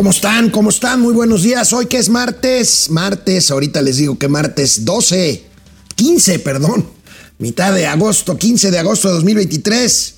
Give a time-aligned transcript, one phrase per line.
[0.00, 0.48] ¿Cómo están?
[0.48, 1.02] ¿Cómo están?
[1.02, 1.74] Muy buenos días.
[1.74, 5.44] Hoy que es martes, martes, ahorita les digo que martes 12,
[5.94, 6.86] 15, perdón,
[7.38, 10.14] mitad de agosto, 15 de agosto de 2023.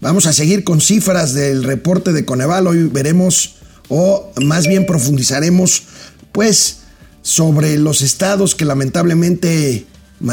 [0.00, 2.68] Vamos a seguir con cifras del reporte de Coneval.
[2.68, 3.56] Hoy veremos,
[3.90, 5.82] o más bien profundizaremos,
[6.32, 6.78] pues,
[7.20, 9.84] sobre los estados que lamentablemente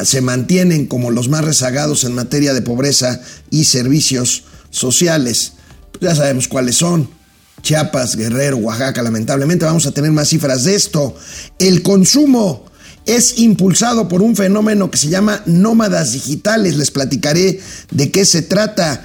[0.06, 3.20] se mantienen como los más rezagados en materia de pobreza
[3.52, 5.52] y servicios sociales.
[6.00, 7.10] Ya sabemos cuáles son.
[7.66, 11.16] Chiapas, Guerrero, Oaxaca, lamentablemente vamos a tener más cifras de esto.
[11.58, 12.64] El consumo
[13.08, 16.78] es impulsado por un fenómeno que se llama nómadas digitales.
[16.78, 17.60] Les platicaré
[17.90, 19.04] de qué se trata.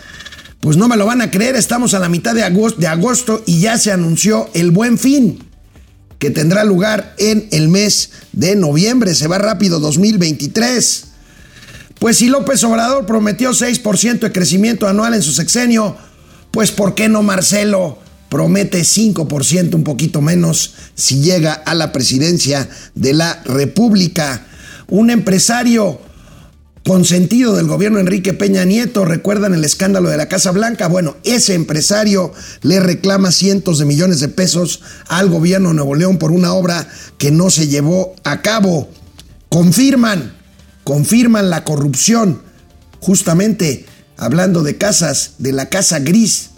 [0.60, 3.78] Pues no me lo van a creer, estamos a la mitad de agosto, y ya
[3.78, 5.42] se anunció el buen fin
[6.18, 9.14] que tendrá lugar en el mes de noviembre.
[9.14, 11.04] Se va rápido 2023.
[11.98, 15.96] Pues si López Obrador prometió 6% de crecimiento anual en su sexenio,
[16.50, 17.99] pues ¿por qué no Marcelo
[18.30, 24.46] promete 5%, un poquito menos, si llega a la presidencia de la República?
[24.88, 26.00] Un empresario
[26.84, 31.54] consentido del gobierno Enrique Peña Nieto, recuerdan el escándalo de la Casa Blanca, bueno, ese
[31.54, 36.54] empresario le reclama cientos de millones de pesos al gobierno de Nuevo León por una
[36.54, 38.88] obra que no se llevó a cabo.
[39.48, 40.32] Confirman,
[40.84, 42.42] confirman la corrupción,
[43.00, 43.84] justamente
[44.16, 46.49] hablando de casas, de la Casa Gris,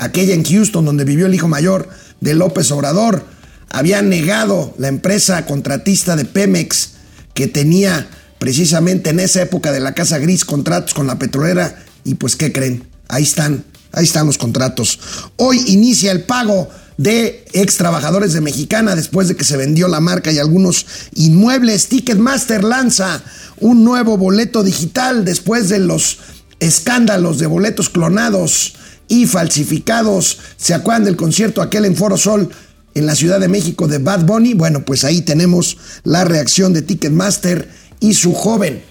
[0.00, 1.88] aquella en Houston donde vivió el hijo mayor
[2.20, 3.24] de López Obrador,
[3.68, 6.92] había negado la empresa contratista de Pemex
[7.34, 12.14] que tenía precisamente en esa época de la Casa Gris contratos con la petrolera y
[12.14, 12.88] pues ¿qué creen?
[13.08, 14.98] Ahí están, ahí están los contratos.
[15.36, 20.00] Hoy inicia el pago de ex trabajadores de Mexicana después de que se vendió la
[20.00, 21.88] marca y algunos inmuebles.
[21.88, 23.22] Ticketmaster lanza
[23.58, 26.18] un nuevo boleto digital después de los
[26.58, 28.74] escándalos de boletos clonados
[29.10, 30.38] y falsificados.
[30.56, 32.48] ¿Se acuerdan del concierto aquel en Foro Sol
[32.94, 34.54] en la Ciudad de México de Bad Bunny?
[34.54, 38.82] Bueno, pues ahí tenemos la reacción de Ticketmaster y su joven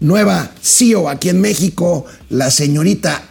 [0.00, 3.22] nueva CEO aquí en México, la señorita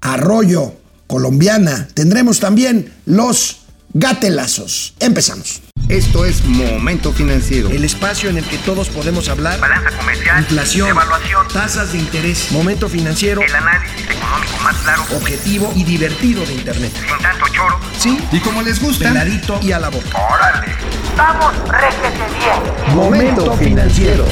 [0.00, 0.72] Arroyo,
[1.06, 1.86] colombiana.
[1.92, 3.58] Tendremos también los
[3.94, 4.94] gatelazos.
[4.98, 5.62] Empezamos.
[5.88, 7.70] Esto es Momento Financiero.
[7.70, 9.60] El espacio en el que todos podemos hablar.
[9.60, 10.40] Balanza comercial.
[10.40, 10.88] Inflación.
[10.88, 11.46] Evaluación.
[11.48, 12.50] Tasas de interés.
[12.50, 13.40] Momento Financiero.
[13.42, 15.04] El análisis económico más claro.
[15.14, 16.90] Objetivo y divertido de Internet.
[16.94, 17.78] Sin tanto choro.
[17.98, 18.18] Sí.
[18.32, 19.08] Y como les gusta.
[19.08, 20.18] Peladito y a la boca.
[20.18, 20.72] Órale.
[21.16, 22.96] Vamos, réjete bien.
[22.96, 24.26] Momento Financiero.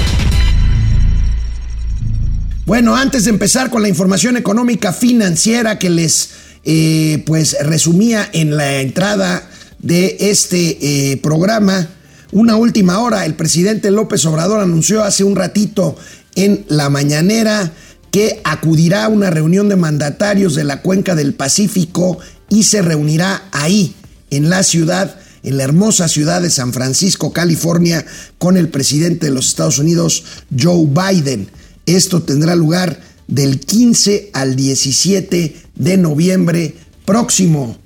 [2.64, 6.30] Bueno, antes de empezar con la información económica financiera que les
[6.64, 9.48] eh, pues resumía en la entrada
[9.82, 11.88] de este eh, programa,
[12.30, 15.96] una última hora, el presidente López Obrador anunció hace un ratito
[16.34, 17.72] en la mañanera
[18.10, 23.42] que acudirá a una reunión de mandatarios de la cuenca del Pacífico y se reunirá
[23.52, 23.94] ahí,
[24.30, 28.04] en la ciudad, en la hermosa ciudad de San Francisco, California,
[28.38, 30.24] con el presidente de los Estados Unidos,
[30.58, 31.50] Joe Biden.
[31.86, 37.81] Esto tendrá lugar del 15 al 17 de noviembre próximo.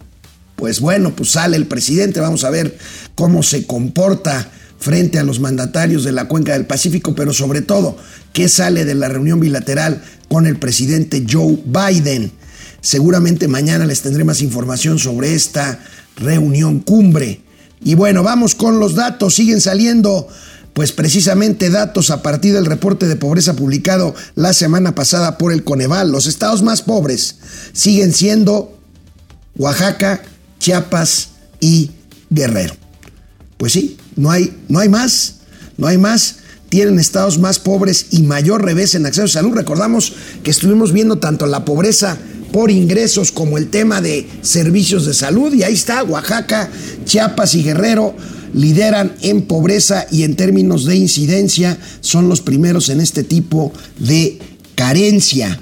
[0.57, 2.77] Pues bueno, pues sale el presidente, vamos a ver
[3.15, 7.97] cómo se comporta frente a los mandatarios de la cuenca del Pacífico, pero sobre todo,
[8.33, 12.33] qué sale de la reunión bilateral con el presidente Joe Biden.
[12.81, 15.79] Seguramente mañana les tendré más información sobre esta
[16.17, 17.41] reunión cumbre.
[17.83, 20.29] Y bueno, vamos con los datos, siguen saliendo
[20.73, 25.65] pues precisamente datos a partir del reporte de pobreza publicado la semana pasada por el
[25.65, 26.13] Coneval.
[26.13, 27.37] Los estados más pobres
[27.73, 28.79] siguen siendo
[29.57, 30.23] Oaxaca,
[30.59, 31.31] Chiapas
[31.61, 31.91] y
[32.31, 32.75] Guerrero.
[33.57, 35.37] Pues sí, no hay, no hay más,
[35.77, 36.37] no hay más.
[36.69, 39.55] Tienen estados más pobres y mayor revés en acceso a salud.
[39.55, 40.13] Recordamos
[40.43, 42.19] que estuvimos viendo tanto la pobreza
[42.53, 46.71] por ingresos como el tema de servicios de salud y ahí está Oaxaca,
[47.05, 48.15] Chiapas y Guerrero
[48.55, 54.39] lideran en pobreza y en términos de incidencia son los primeros en este tipo de
[54.75, 55.61] carencia.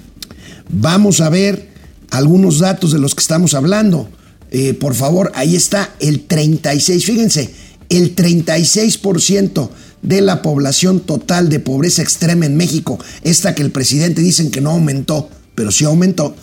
[0.71, 1.69] Vamos a ver
[2.11, 4.09] algunos datos de los que estamos hablando.
[4.56, 7.50] Eh, por favor, ahí está el 36, fíjense,
[7.88, 9.69] el 36%
[10.00, 14.61] de la población total de pobreza extrema en México, esta que el presidente dicen que
[14.61, 16.37] no aumentó, pero sí aumentó,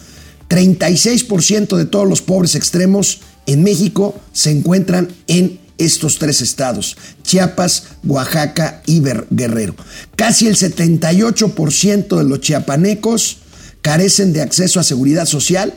[0.49, 7.85] 36% de todos los pobres extremos en México se encuentran en estos tres estados, Chiapas,
[8.03, 9.73] Oaxaca y Guerrero.
[10.17, 13.37] Casi el 78% de los chiapanecos
[13.81, 15.73] carecen de acceso a seguridad social,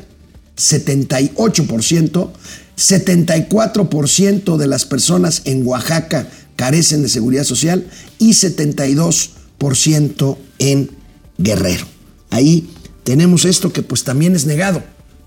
[0.56, 2.30] 78%,
[2.76, 7.86] 74% de las personas en Oaxaca carecen de seguridad social
[8.18, 10.90] y 72% en
[11.38, 11.86] Guerrero.
[12.30, 12.68] Ahí
[13.02, 14.82] tenemos esto que pues también es negado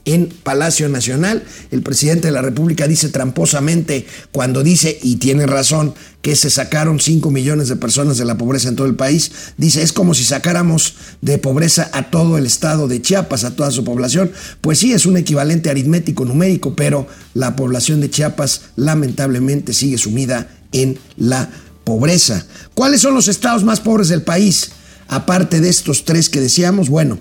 [0.08, 1.44] en Palacio Nacional.
[1.70, 7.00] El presidente de la República dice tramposamente cuando dice, y tiene razón, que se sacaron
[7.00, 10.24] 5 millones de personas de la pobreza en todo el país, dice, es como si
[10.24, 14.32] sacáramos de pobreza a todo el estado de Chiapas, a toda su población.
[14.62, 20.50] Pues sí, es un equivalente aritmético numérico, pero la población de Chiapas lamentablemente sigue sumida
[20.72, 21.50] en la
[21.84, 22.46] pobreza.
[22.74, 24.72] ¿Cuáles son los estados más pobres del país?
[25.10, 27.20] Aparte de estos tres que decíamos, bueno,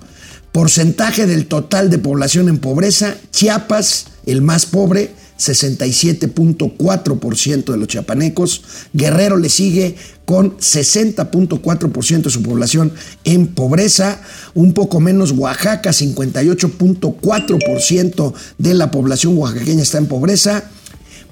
[0.57, 8.63] porcentaje del total de población en pobreza, Chiapas, el más pobre, 67.4% de los chiapanecos.
[8.95, 12.91] Guerrero le sigue con 60.4% de su población
[13.25, 14.23] en pobreza.
[14.55, 20.71] Un poco menos Oaxaca, 58.4% de la población oaxaqueña está en pobreza.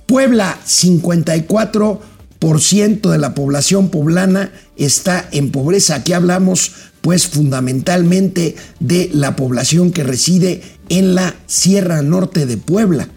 [0.05, 5.95] Puebla, 54% de la población poblana está en pobreza.
[5.95, 6.73] Aquí hablamos
[7.05, 13.11] pues fundamentalmente de la población que reside en la Sierra Norte de Puebla.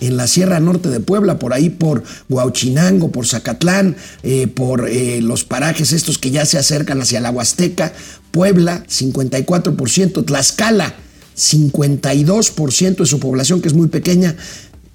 [0.00, 3.94] En la Sierra Norte de Puebla, por ahí por Huauchinango, por Zacatlán,
[4.24, 7.92] eh, por eh, los parajes estos que ya se acercan hacia la Huasteca,
[8.32, 10.92] Puebla, 54%, Tlaxcala,
[11.36, 14.34] 52% de su población, que es muy pequeña,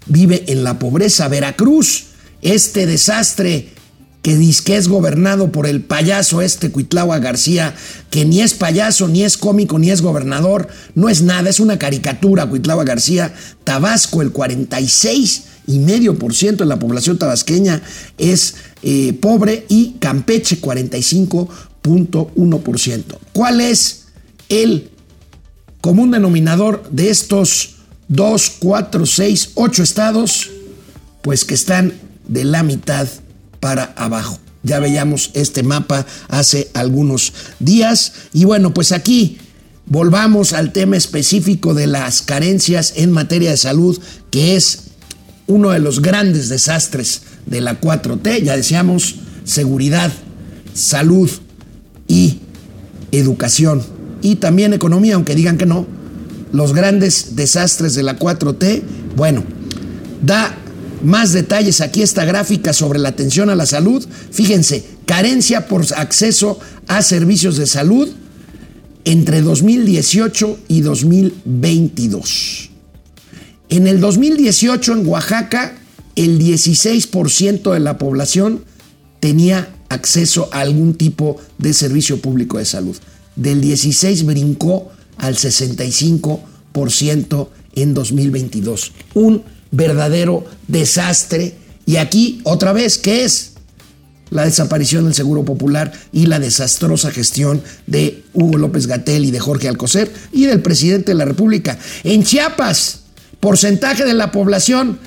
[0.08, 2.08] vive en la pobreza, Veracruz,
[2.42, 3.70] este desastre
[4.26, 7.76] que dice que es gobernado por el payaso este Cuitlagua García,
[8.10, 11.78] que ni es payaso, ni es cómico, ni es gobernador, no es nada, es una
[11.78, 13.36] caricatura Cuitlagua García.
[13.64, 17.84] Tabasco, el 46 y medio por ciento de la población tabasqueña
[18.18, 23.04] es eh, pobre y Campeche 45.1%.
[23.32, 24.06] ¿Cuál es
[24.50, 24.90] el
[25.82, 27.76] común denominador de estos
[28.08, 30.50] 2, 4, 6, 8 estados?
[31.22, 31.94] Pues que están
[32.28, 33.08] de la mitad
[33.66, 34.38] para abajo.
[34.62, 38.14] Ya veíamos este mapa hace algunos días.
[38.32, 39.40] Y bueno, pues aquí
[39.88, 44.82] volvamos al tema específico de las carencias en materia de salud, que es
[45.48, 48.44] uno de los grandes desastres de la 4T.
[48.44, 49.16] Ya decíamos,
[49.46, 50.14] seguridad,
[50.76, 51.32] salud
[52.08, 52.42] y
[53.12, 53.82] educación.
[54.22, 55.88] Y también economía, aunque digan que no.
[56.52, 58.84] Los grandes desastres de la 4T,
[59.16, 59.44] bueno,
[60.22, 60.56] da
[61.06, 64.04] más detalles aquí esta gráfica sobre la atención a la salud.
[64.32, 68.10] Fíjense, carencia por acceso a servicios de salud
[69.04, 72.72] entre 2018 y 2022.
[73.70, 75.76] En el 2018 en Oaxaca,
[76.16, 78.64] el 16% de la población
[79.20, 82.98] tenía acceso a algún tipo de servicio público de salud.
[83.36, 88.92] Del 16 brincó al 65% en 2022.
[89.14, 89.44] Un
[89.76, 91.56] verdadero desastre.
[91.86, 93.52] Y aquí, otra vez, ¿qué es?
[94.32, 99.40] La desaparición del Seguro Popular y la desastrosa gestión de Hugo López Gatel y de
[99.40, 101.78] Jorge Alcocer y del presidente de la República.
[102.04, 103.02] En Chiapas,
[103.40, 104.98] porcentaje de la población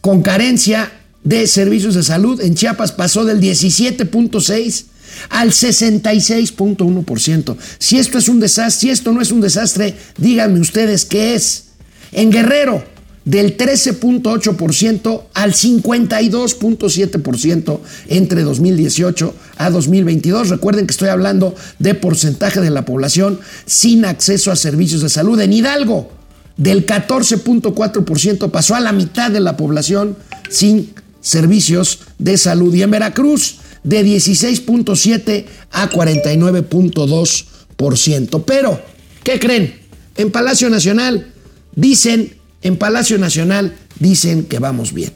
[0.00, 0.90] con carencia
[1.22, 4.84] de servicios de salud en Chiapas pasó del 17.6
[5.30, 7.56] al 66.1%.
[7.78, 11.64] Si esto es un desastre, si esto no es un desastre, díganme ustedes qué es.
[12.12, 12.84] En Guerrero,
[13.28, 20.48] del 13.8% al 52.7% entre 2018 a 2022.
[20.48, 25.38] Recuerden que estoy hablando de porcentaje de la población sin acceso a servicios de salud.
[25.40, 26.10] En Hidalgo,
[26.56, 30.16] del 14.4% pasó a la mitad de la población
[30.48, 32.72] sin servicios de salud.
[32.72, 38.42] Y en Veracruz, de 16.7 a 49.2%.
[38.46, 38.80] Pero,
[39.22, 39.74] ¿qué creen?
[40.16, 41.34] En Palacio Nacional
[41.76, 45.12] dicen en Palacio Nacional dicen que vamos bien.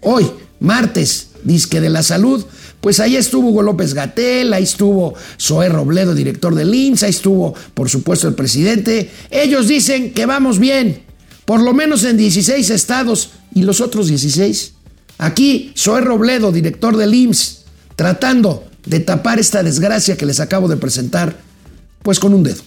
[0.00, 2.44] Hoy, martes, disque de la salud,
[2.80, 7.54] pues ahí estuvo Hugo López Gatel, ahí estuvo Zoé Robledo, director del INSS, ahí estuvo,
[7.74, 9.10] por supuesto, el presidente.
[9.30, 11.02] Ellos dicen que vamos bien,
[11.44, 14.72] por lo menos en 16 estados y los otros 16.
[15.18, 17.64] Aquí, Zoé Robledo, director del IMSS,
[17.96, 21.36] tratando de tapar esta desgracia que les acabo de presentar,
[22.02, 22.62] pues con un dedo.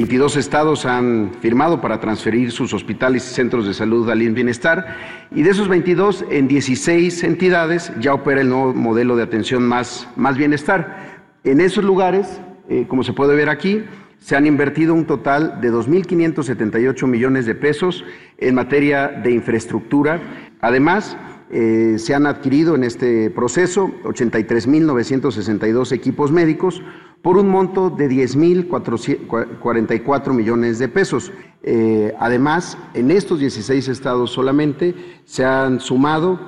[0.00, 4.96] 22 estados han firmado para transferir sus hospitales y centros de salud al Bienestar
[5.30, 10.08] y de esos 22 en 16 entidades ya opera el nuevo modelo de atención más,
[10.16, 11.20] más bienestar.
[11.44, 12.40] En esos lugares,
[12.70, 13.84] eh, como se puede ver aquí,
[14.18, 18.02] se han invertido un total de 2.578 millones de pesos
[18.38, 20.18] en materia de infraestructura.
[20.62, 21.18] Además,
[21.50, 26.82] eh, se han adquirido en este proceso 83.962 equipos médicos,
[27.22, 31.32] por un monto de 10.044 millones de pesos.
[31.62, 36.40] Eh, además, en estos 16 estados solamente se han sumado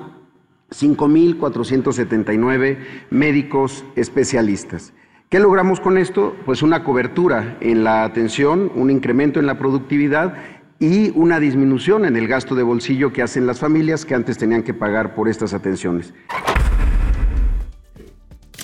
[0.71, 2.79] 5.479
[3.11, 4.93] médicos especialistas.
[5.29, 6.35] ¿Qué logramos con esto?
[6.45, 10.35] Pues una cobertura en la atención, un incremento en la productividad
[10.79, 14.63] y una disminución en el gasto de bolsillo que hacen las familias que antes tenían
[14.63, 16.13] que pagar por estas atenciones.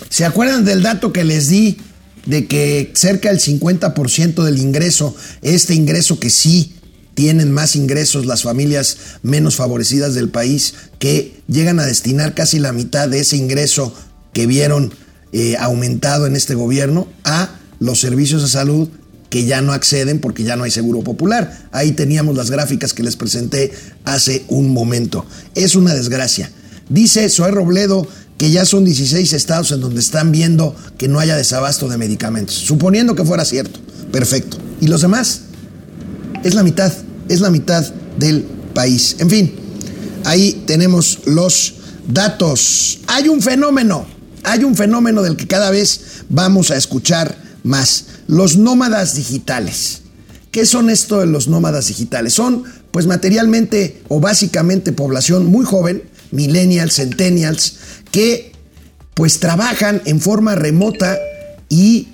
[0.08, 1.78] ¿Se acuerdan del dato que les di
[2.26, 6.74] de que cerca del 50% del ingreso, este ingreso que sí
[7.14, 12.72] tienen más ingresos las familias menos favorecidas del país, que llegan a destinar casi la
[12.72, 13.94] mitad de ese ingreso
[14.32, 14.92] que vieron
[15.32, 18.88] eh, aumentado en este gobierno a los servicios de salud
[19.30, 21.68] que ya no acceden porque ya no hay seguro popular.
[21.72, 23.72] Ahí teníamos las gráficas que les presenté
[24.04, 25.24] hace un momento.
[25.54, 26.50] Es una desgracia.
[26.88, 28.06] Dice Zoé Robledo
[28.36, 32.54] que ya son 16 estados en donde están viendo que no haya desabasto de medicamentos.
[32.54, 33.80] Suponiendo que fuera cierto.
[34.10, 34.58] Perfecto.
[34.80, 35.42] ¿Y los demás?
[36.42, 36.92] Es la mitad.
[37.28, 37.86] Es la mitad
[38.18, 38.42] del
[38.74, 39.16] país.
[39.20, 39.54] En fin,
[40.24, 41.74] ahí tenemos los
[42.08, 43.00] datos.
[43.06, 44.06] Hay un fenómeno
[44.42, 50.02] hay un fenómeno del que cada vez vamos a escuchar más, los nómadas digitales.
[50.52, 52.32] ¿Qué son esto de los nómadas digitales?
[52.32, 57.78] Son pues materialmente o básicamente población muy joven, millennials, centennials,
[58.12, 58.52] que
[59.14, 61.18] pues trabajan en forma remota
[61.68, 62.08] y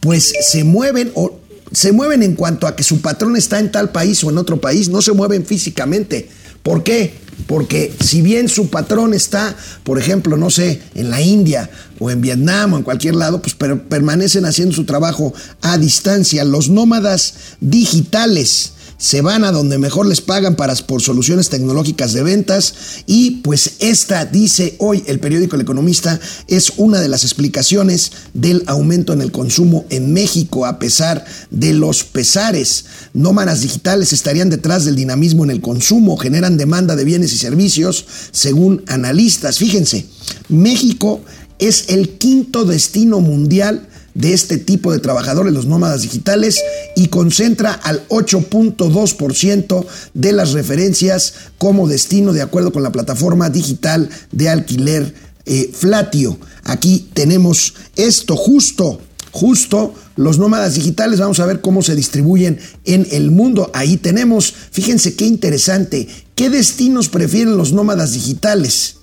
[0.00, 1.38] pues se mueven o
[1.70, 4.58] se mueven en cuanto a que su patrón está en tal país o en otro
[4.60, 6.30] país, no se mueven físicamente.
[6.62, 7.14] ¿Por qué?
[7.46, 12.20] Porque si bien su patrón está, por ejemplo, no sé, en la India o en
[12.20, 16.44] Vietnam o en cualquier lado, pues permanecen haciendo su trabajo a distancia.
[16.44, 22.22] Los nómadas digitales se van a donde mejor les pagan para, por soluciones tecnológicas de
[22.22, 22.74] ventas
[23.06, 28.64] y pues esta, dice hoy el periódico El Economista, es una de las explicaciones del
[28.66, 32.84] aumento en el consumo en México a pesar de los pesares.
[33.14, 38.04] Nómadas digitales estarían detrás del dinamismo en el consumo, generan demanda de bienes y servicios
[38.32, 39.58] según analistas.
[39.58, 40.06] Fíjense,
[40.48, 41.20] México
[41.58, 43.87] es el quinto destino mundial
[44.18, 46.60] de este tipo de trabajadores, los nómadas digitales,
[46.96, 54.10] y concentra al 8.2% de las referencias como destino de acuerdo con la plataforma digital
[54.32, 55.14] de alquiler
[55.46, 56.38] eh, Flatio.
[56.64, 61.20] Aquí tenemos esto justo justo los nómadas digitales.
[61.20, 63.70] Vamos a ver cómo se distribuyen en el mundo.
[63.72, 68.96] Ahí tenemos, fíjense qué interesante, ¿qué destinos prefieren los nómadas digitales?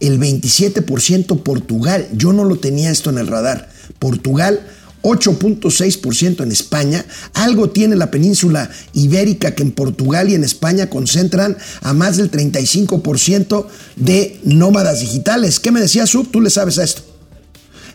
[0.00, 2.08] El 27% Portugal.
[2.12, 3.68] Yo no lo tenía esto en el radar.
[3.98, 4.60] Portugal
[5.02, 7.04] 8.6% en España.
[7.34, 12.30] Algo tiene la península ibérica que en Portugal y en España concentran a más del
[12.30, 13.66] 35%
[13.96, 15.60] de nómadas digitales.
[15.60, 16.30] ¿Qué me decía Sub?
[16.30, 17.02] Tú le sabes a esto.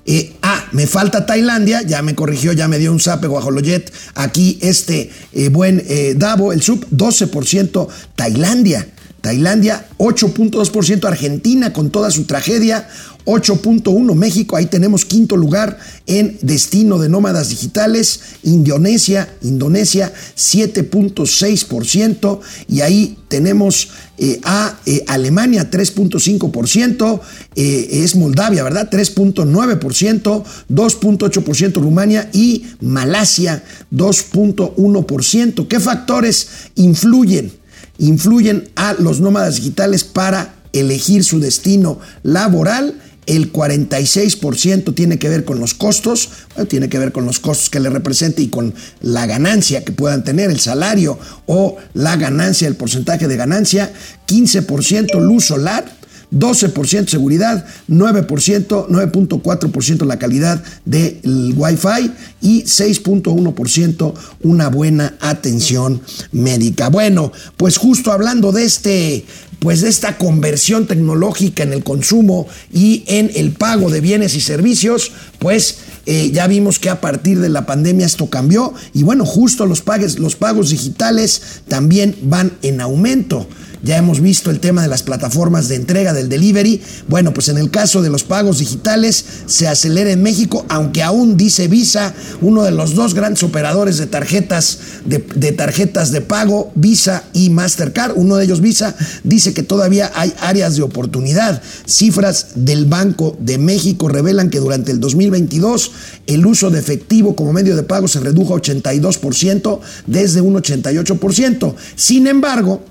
[0.05, 3.91] Eh, ah, me falta Tailandia, ya me corrigió, ya me dio un zape guajoloyet.
[4.15, 8.85] Aquí este eh, buen eh, Davo, el sub, 12% Tailandia.
[9.24, 12.89] Tailandia 8.2%, Argentina con toda su tragedia
[13.24, 22.82] 8.1 México, ahí tenemos quinto lugar en destino de nómadas digitales, Indonesia, Indonesia 7.6% y
[22.82, 27.22] ahí tenemos eh, a eh, Alemania 3.5%,
[27.56, 28.89] eh, es Moldavia, ¿verdad?
[28.92, 35.68] 3.9%, 2.8% Rumania y Malasia 2.1%.
[35.70, 37.62] ¿Qué factores influyen?
[37.97, 43.00] Influyen a los nómadas digitales para elegir su destino laboral.
[43.25, 46.29] El 46% tiene que ver con los costos,
[46.67, 50.25] tiene que ver con los costos que le represente y con la ganancia que puedan
[50.25, 53.93] tener, el salario o la ganancia, el porcentaje de ganancia,
[54.27, 55.85] 15% luz solar,
[56.33, 62.11] 12% seguridad, 9%, 9.4% la calidad del Wi-Fi
[62.41, 66.89] y 6.1% una buena atención médica.
[66.89, 69.25] Bueno, pues justo hablando de este
[69.59, 74.41] pues de esta conversión tecnológica en el consumo y en el pago de bienes y
[74.41, 79.25] servicios, pues eh, ya vimos que a partir de la pandemia esto cambió y bueno,
[79.25, 79.81] justo los,
[80.17, 83.47] los pagos digitales también van en aumento.
[83.83, 86.81] Ya hemos visto el tema de las plataformas de entrega del delivery.
[87.09, 91.35] Bueno, pues en el caso de los pagos digitales se acelera en México, aunque aún
[91.35, 95.19] dice Visa, uno de los dos grandes operadores de tarjetas de,
[95.51, 100.77] tarjetas de pago, Visa y Mastercard, uno de ellos Visa, dice que todavía hay áreas
[100.77, 101.61] de oportunidad.
[101.85, 105.91] Cifras del Banco de México revelan que durante el 2022
[106.27, 111.75] el uso de efectivo como medio de pago se redujo a 82% desde un 88%.
[111.97, 112.81] Sin embargo,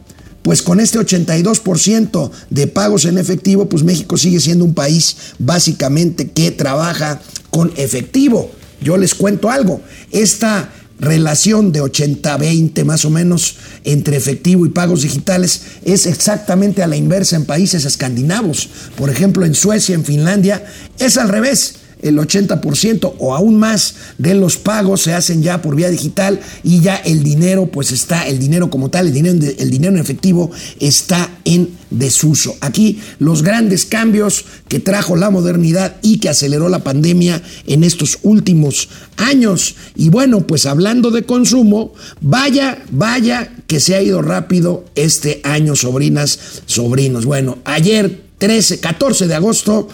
[0.42, 6.30] pues con este 82% de pagos en efectivo, pues México sigue siendo un país básicamente
[6.30, 7.20] que trabaja
[7.50, 8.50] con efectivo.
[8.80, 9.80] Yo les cuento algo,
[10.10, 16.86] esta relación de 80-20 más o menos entre efectivo y pagos digitales es exactamente a
[16.86, 18.68] la inversa en países escandinavos.
[18.96, 20.64] Por ejemplo, en Suecia, en Finlandia,
[20.98, 25.76] es al revés el 80% o aún más de los pagos se hacen ya por
[25.76, 29.70] vía digital y ya el dinero pues está, el dinero como tal, el dinero, el
[29.70, 32.56] dinero en efectivo está en desuso.
[32.60, 38.18] Aquí los grandes cambios que trajo la modernidad y que aceleró la pandemia en estos
[38.22, 39.76] últimos años.
[39.94, 45.76] Y bueno, pues hablando de consumo, vaya, vaya que se ha ido rápido este año,
[45.76, 47.24] sobrinas, sobrinos.
[47.24, 49.88] Bueno, ayer 13, 14 de agosto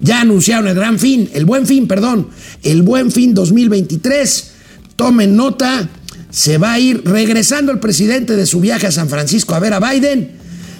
[0.00, 2.28] ya anunciaron el gran fin, el buen fin, perdón,
[2.62, 4.50] el buen fin 2023.
[4.96, 5.88] Tomen nota,
[6.30, 9.74] se va a ir regresando el presidente de su viaje a San Francisco a ver
[9.74, 10.32] a Biden.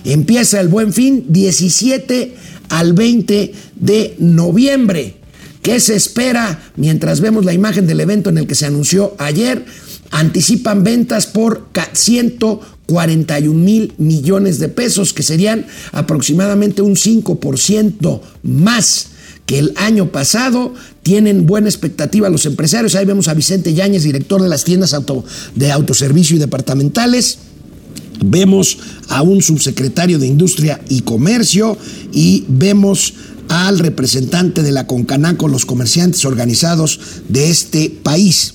[0.05, 2.35] Empieza el buen fin 17
[2.71, 5.17] al 20 de noviembre.
[5.63, 9.67] ¿Qué se espera mientras vemos la imagen del evento en el que se anunció ayer?
[10.11, 19.10] Anticipan ventas por 141 mil millones de pesos, que serían aproximadamente un 5% más
[19.51, 20.73] que el año pasado.
[21.03, 22.95] Tienen buena expectativa los empresarios.
[22.95, 24.95] Ahí vemos a Vicente Yáñez, director de las tiendas
[25.57, 27.39] de autoservicio y departamentales.
[28.25, 28.79] Vemos
[29.09, 31.77] a un subsecretario de Industria y Comercio
[32.13, 33.15] y vemos
[33.49, 38.55] al representante de la Concanaco, los comerciantes organizados de este país.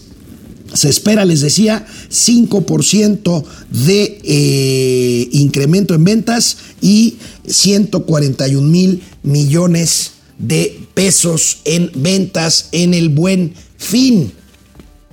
[0.74, 3.44] Se espera, les decía, 5%
[3.86, 13.10] de eh, incremento en ventas y 141 mil millones de pesos en ventas en el
[13.10, 14.34] buen fin.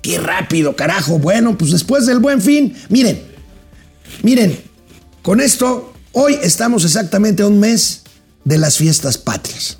[0.00, 1.18] Qué rápido, carajo.
[1.18, 3.22] Bueno, pues después del buen fin, miren,
[4.22, 4.58] miren,
[5.22, 8.02] con esto, hoy estamos exactamente a un mes
[8.44, 9.78] de las fiestas patrias.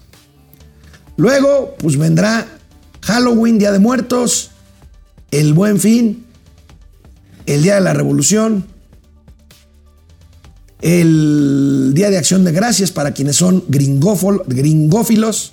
[1.17, 2.47] Luego, pues vendrá
[3.03, 4.51] Halloween, Día de Muertos,
[5.31, 6.25] el Buen Fin,
[7.47, 8.67] el Día de la Revolución,
[10.83, 15.53] el Día de Acción de Gracias para quienes son gringófilos,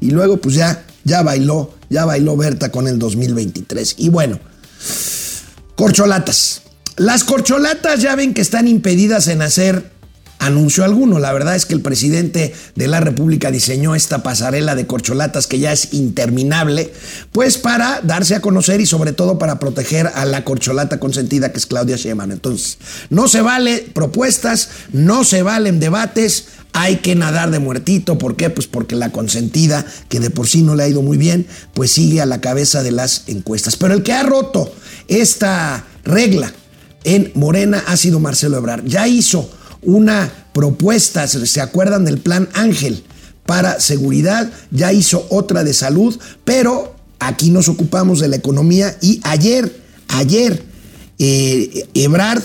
[0.00, 3.96] y luego pues ya, ya bailó, ya bailó Berta con el 2023.
[3.98, 4.38] Y bueno,
[5.74, 6.62] corcholatas.
[6.96, 9.90] Las corcholatas ya ven que están impedidas en hacer
[10.40, 11.18] anuncio alguno.
[11.18, 15.60] La verdad es que el presidente de la República diseñó esta pasarela de corcholatas que
[15.60, 16.92] ya es interminable,
[17.30, 21.58] pues para darse a conocer y sobre todo para proteger a la corcholata consentida que
[21.58, 22.32] es Claudia Sheinbaum.
[22.32, 22.78] Entonces,
[23.10, 28.18] no se vale propuestas, no se valen debates, hay que nadar de muertito.
[28.18, 28.50] ¿Por qué?
[28.50, 31.92] Pues porque la consentida, que de por sí no le ha ido muy bien, pues
[31.92, 33.76] sigue a la cabeza de las encuestas.
[33.76, 34.72] Pero el que ha roto
[35.08, 36.52] esta regla
[37.04, 38.84] en Morena ha sido Marcelo Ebrard.
[38.84, 39.50] Ya hizo
[39.82, 43.02] una propuesta, ¿se acuerdan del plan Ángel?
[43.46, 49.20] Para seguridad, ya hizo otra de salud, pero aquí nos ocupamos de la economía y
[49.24, 49.74] ayer,
[50.08, 50.62] ayer,
[51.18, 52.42] eh, Ebrard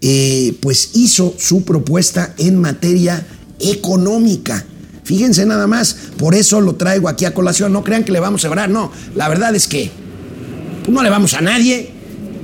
[0.00, 3.26] eh, pues hizo su propuesta en materia
[3.58, 4.64] económica.
[5.04, 7.72] Fíjense nada más, por eso lo traigo aquí a colación.
[7.72, 8.92] No crean que le vamos a Ebrard, no.
[9.14, 9.90] La verdad es que
[10.88, 11.90] no le vamos a nadie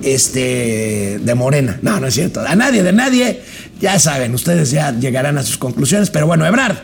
[0.02, 1.78] este, de Morena.
[1.83, 2.40] No, no es cierto.
[2.40, 3.42] A nadie, de nadie.
[3.85, 6.09] Ya saben, ustedes ya llegarán a sus conclusiones.
[6.09, 6.79] Pero bueno, Ebrard.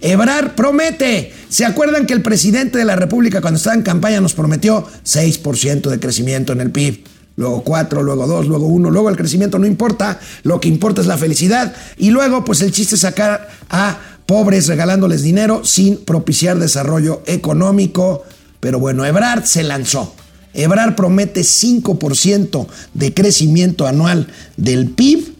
[0.00, 1.30] Ebrard promete.
[1.50, 5.90] ¿Se acuerdan que el presidente de la República cuando estaba en campaña nos prometió 6%
[5.90, 7.04] de crecimiento en el PIB?
[7.36, 11.06] Luego 4, luego 2, luego 1, luego el crecimiento no importa, lo que importa es
[11.06, 11.76] la felicidad.
[11.98, 18.24] Y luego pues el chiste es sacar a pobres regalándoles dinero sin propiciar desarrollo económico.
[18.60, 20.14] Pero bueno, Ebrard se lanzó.
[20.54, 25.35] Ebrard promete 5% de crecimiento anual del PIB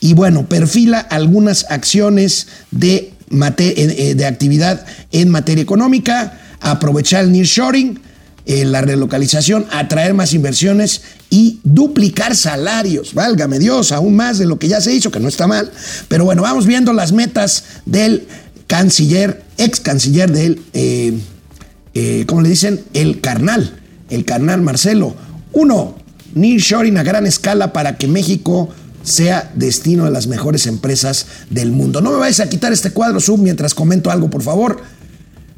[0.00, 3.12] y bueno, perfila algunas acciones de,
[3.58, 8.00] eh, de actividad en materia económica, aprovechar el nearshoring,
[8.46, 13.12] eh, la relocalización, atraer más inversiones y duplicar salarios.
[13.12, 15.70] Válgame Dios, aún más de lo que ya se hizo, que no está mal.
[16.08, 18.26] Pero bueno, vamos viendo las metas del
[18.66, 22.80] canciller, ex canciller del, eh, ¿cómo le dicen?
[22.94, 25.14] El carnal, el carnal Marcelo.
[25.52, 25.96] Uno,
[26.34, 28.70] nearshoring a gran escala para que México
[29.02, 32.00] sea destino de las mejores empresas del mundo.
[32.00, 34.82] No me vayas a quitar este cuadro sub mientras comento algo, por favor.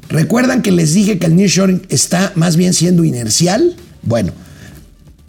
[0.09, 3.75] ¿Recuerdan que les dije que el nearshoring está más bien siendo inercial?
[4.01, 4.31] Bueno,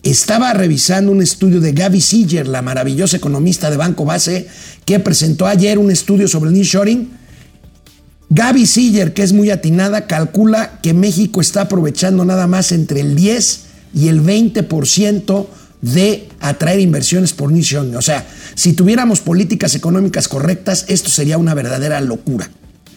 [0.02, 4.46] estaba revisando un estudio de Gaby Silger, la maravillosa economista de Banco Base,
[4.84, 7.10] que presentó ayer un estudio sobre el nearshoring.
[8.30, 13.14] Gaby Silger, que es muy atinada, calcula que México está aprovechando nada más entre el
[13.14, 13.60] 10
[13.94, 15.46] y el 20%
[15.84, 17.96] de atraer inversiones por nearshoring.
[17.96, 22.50] O sea, si tuviéramos políticas económicas correctas, esto sería una verdadera locura.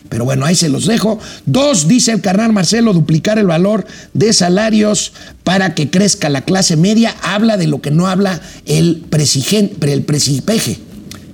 [0.08, 1.20] Pero bueno, ahí se los dejo.
[1.46, 5.12] Dos, dice el carnal Marcelo, duplicar el valor de salarios
[5.44, 7.14] para que crezca la clase media.
[7.22, 10.80] Habla de lo que no habla el, el presipeje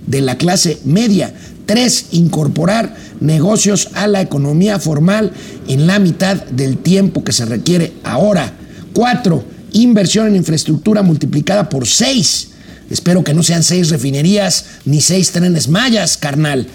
[0.07, 1.35] de la clase media.
[1.67, 5.31] Tres, incorporar negocios a la economía formal
[5.67, 8.53] en la mitad del tiempo que se requiere ahora.
[8.91, 12.49] Cuatro, inversión en infraestructura multiplicada por seis.
[12.89, 16.67] Espero que no sean seis refinerías ni seis trenes mayas, carnal.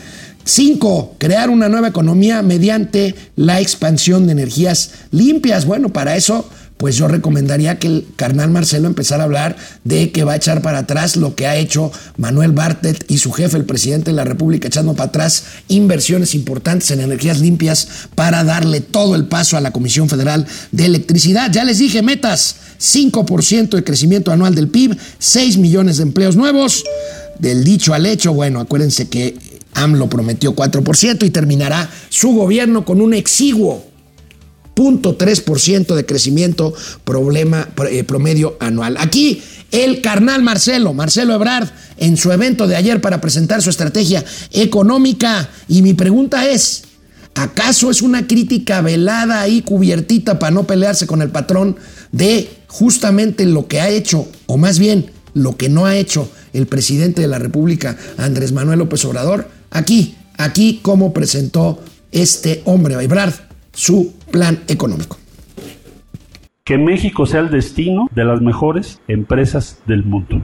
[0.45, 5.67] Cinco, crear una nueva economía mediante la expansión de energías limpias.
[5.67, 10.25] Bueno, para eso pues yo recomendaría que el carnal Marcelo empezara a hablar de que
[10.25, 13.65] va a echar para atrás lo que ha hecho Manuel Bartet y su jefe, el
[13.65, 19.17] presidente de la República, echando para atrás inversiones importantes en energías limpias para darle todo
[19.17, 21.51] el paso a la Comisión Federal de Electricidad.
[21.53, 26.85] Ya les dije, metas, 5% de crecimiento anual del PIB, 6 millones de empleos nuevos.
[27.41, 29.37] Del dicho al hecho, bueno, acuérdense que
[29.75, 33.88] AMLO prometió 4% y terminará su gobierno con un exiguo
[34.79, 36.73] 0.3% de crecimiento
[37.05, 38.97] problema, eh, promedio anual.
[38.99, 44.25] Aquí el carnal Marcelo, Marcelo Ebrard, en su evento de ayer para presentar su estrategia
[44.53, 45.49] económica.
[45.67, 46.85] Y mi pregunta es,
[47.35, 51.77] ¿acaso es una crítica velada y cubiertita para no pelearse con el patrón
[52.13, 56.67] de justamente lo que ha hecho, o más bien lo que no ha hecho el
[56.67, 59.51] presidente de la República, Andrés Manuel López Obrador?
[59.71, 63.48] Aquí, aquí cómo presentó este hombre, Ebrard
[63.79, 65.19] su plan económico.
[66.65, 70.43] Que México sea el destino de las mejores empresas del mundo.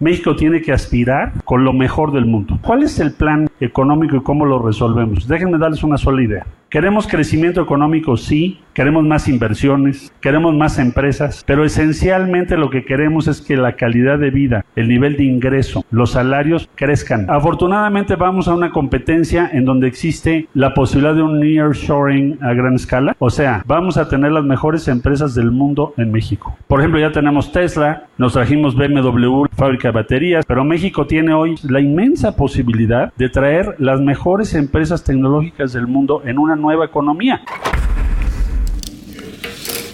[0.00, 2.58] México tiene que aspirar con lo mejor del mundo.
[2.60, 5.28] ¿Cuál es el plan económico y cómo lo resolvemos?
[5.28, 6.46] Déjenme darles una sola idea.
[6.74, 13.28] Queremos crecimiento económico, sí, queremos más inversiones, queremos más empresas, pero esencialmente lo que queremos
[13.28, 17.30] es que la calidad de vida, el nivel de ingreso, los salarios crezcan.
[17.30, 22.74] Afortunadamente vamos a una competencia en donde existe la posibilidad de un nearshoring a gran
[22.74, 26.56] escala, o sea, vamos a tener las mejores empresas del mundo en México.
[26.66, 31.54] Por ejemplo, ya tenemos Tesla, nos trajimos BMW, fábrica de baterías, pero México tiene hoy
[31.62, 33.43] la inmensa posibilidad de traer
[33.78, 37.42] las mejores empresas tecnológicas del mundo en una nueva economía.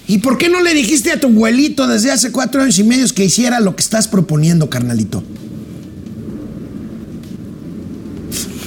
[0.06, 3.06] ¿Y por qué no le dijiste a tu abuelito desde hace cuatro años y medio
[3.14, 5.22] que hiciera lo que estás proponiendo, carnalito?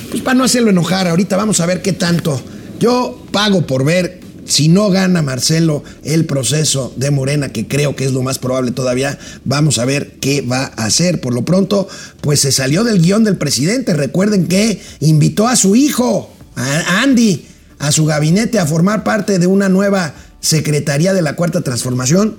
[0.09, 2.41] Pues para no hacerlo enojar, ahorita vamos a ver qué tanto.
[2.79, 8.05] Yo pago por ver si no gana Marcelo el proceso de Morena, que creo que
[8.05, 11.21] es lo más probable todavía, vamos a ver qué va a hacer.
[11.21, 11.87] Por lo pronto,
[12.21, 13.93] pues se salió del guion del presidente.
[13.93, 17.45] Recuerden que invitó a su hijo, a Andy,
[17.79, 22.35] a su gabinete a formar parte de una nueva Secretaría de la Cuarta Transformación.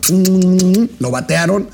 [0.99, 1.69] Lo batearon.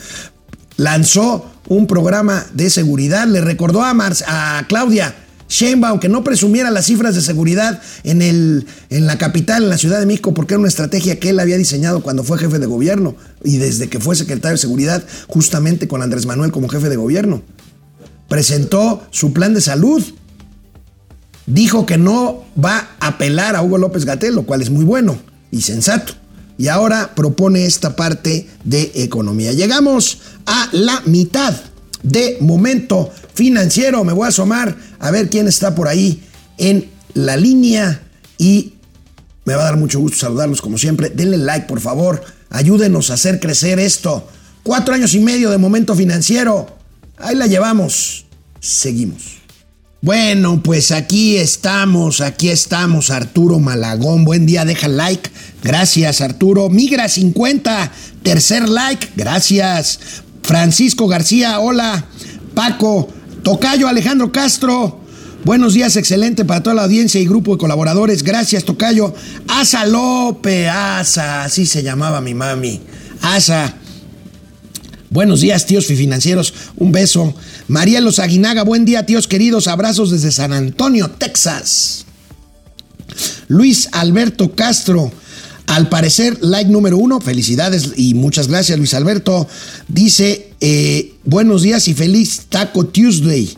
[0.77, 3.27] Lanzó un programa de seguridad.
[3.27, 3.93] Le recordó a,
[4.27, 5.15] a Claudia
[5.51, 9.77] Sheinbaum que no presumiera las cifras de seguridad en, el, en la capital, en la
[9.77, 12.67] Ciudad de México, porque era una estrategia que él había diseñado cuando fue jefe de
[12.67, 16.97] gobierno y desde que fue secretario de seguridad, justamente con Andrés Manuel como jefe de
[16.97, 17.43] gobierno.
[18.29, 20.03] Presentó su plan de salud
[21.47, 25.19] dijo que no va a apelar a Hugo López Gatel, lo cual es muy bueno
[25.51, 26.15] y sensato.
[26.59, 29.53] Y ahora propone esta parte de economía.
[29.53, 31.55] Llegamos a la mitad
[32.03, 34.05] de momento financiero.
[34.05, 36.23] Me voy a asomar a ver quién está por ahí
[36.59, 38.03] en la línea
[38.39, 38.75] y
[39.45, 41.11] me va a dar mucho gusto saludarlos como siempre.
[41.11, 42.23] Denle like, por favor.
[42.51, 44.29] Ayúdenos a hacer crecer esto.
[44.63, 46.79] Cuatro años y medio de momento financiero.
[47.17, 48.27] Ahí la llevamos.
[48.61, 49.41] Seguimos.
[50.03, 54.25] Bueno, pues aquí estamos, aquí estamos, Arturo Malagón.
[54.25, 55.31] Buen día, deja like.
[55.63, 56.71] Gracias, Arturo.
[56.71, 59.09] Migra 50, tercer like.
[59.17, 60.01] Gracias.
[60.43, 62.07] Francisco García, hola.
[62.55, 63.09] Paco,
[63.43, 65.01] Tocayo Alejandro Castro.
[65.45, 68.23] Buenos días, excelente para toda la audiencia y grupo de colaboradores.
[68.23, 69.15] Gracias, Tocayo.
[69.49, 72.81] Asa Lope, Asa, así se llamaba mi mami.
[73.23, 73.75] Asa.
[75.09, 76.53] Buenos días, tíos financieros.
[76.77, 77.35] Un beso.
[77.69, 79.67] María Los Aguinaga, buen día, tíos queridos.
[79.67, 82.05] Abrazos desde San Antonio, Texas.
[83.49, 85.11] Luis Alberto Castro.
[85.71, 87.21] Al parecer, like número uno.
[87.21, 89.47] Felicidades y muchas gracias, Luis Alberto.
[89.87, 93.57] Dice, eh, buenos días y feliz Taco Tuesday.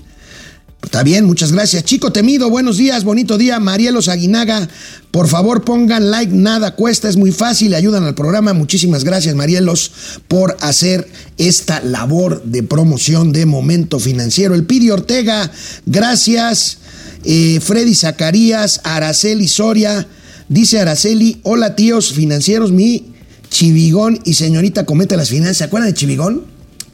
[0.83, 1.85] Está bien, muchas gracias.
[1.85, 3.59] Chico Temido, buenos días, bonito día.
[3.61, 4.69] Marielos Aguinaga,
[5.11, 8.53] por favor pongan like, nada cuesta, es muy fácil, ayudan al programa.
[8.53, 9.91] Muchísimas gracias, Marielos,
[10.29, 14.55] por hacer esta labor de promoción de momento financiero.
[14.55, 15.51] El Pidi Ortega,
[15.87, 16.77] gracias.
[17.25, 20.07] Eh, Freddy Zacarías, Araceli Soria,
[20.49, 23.13] dice Araceli, hola tíos financieros, mi
[23.49, 25.59] Chivigón y señorita comete las finanzas.
[25.59, 26.45] ¿Se acuerdan de Chivigón?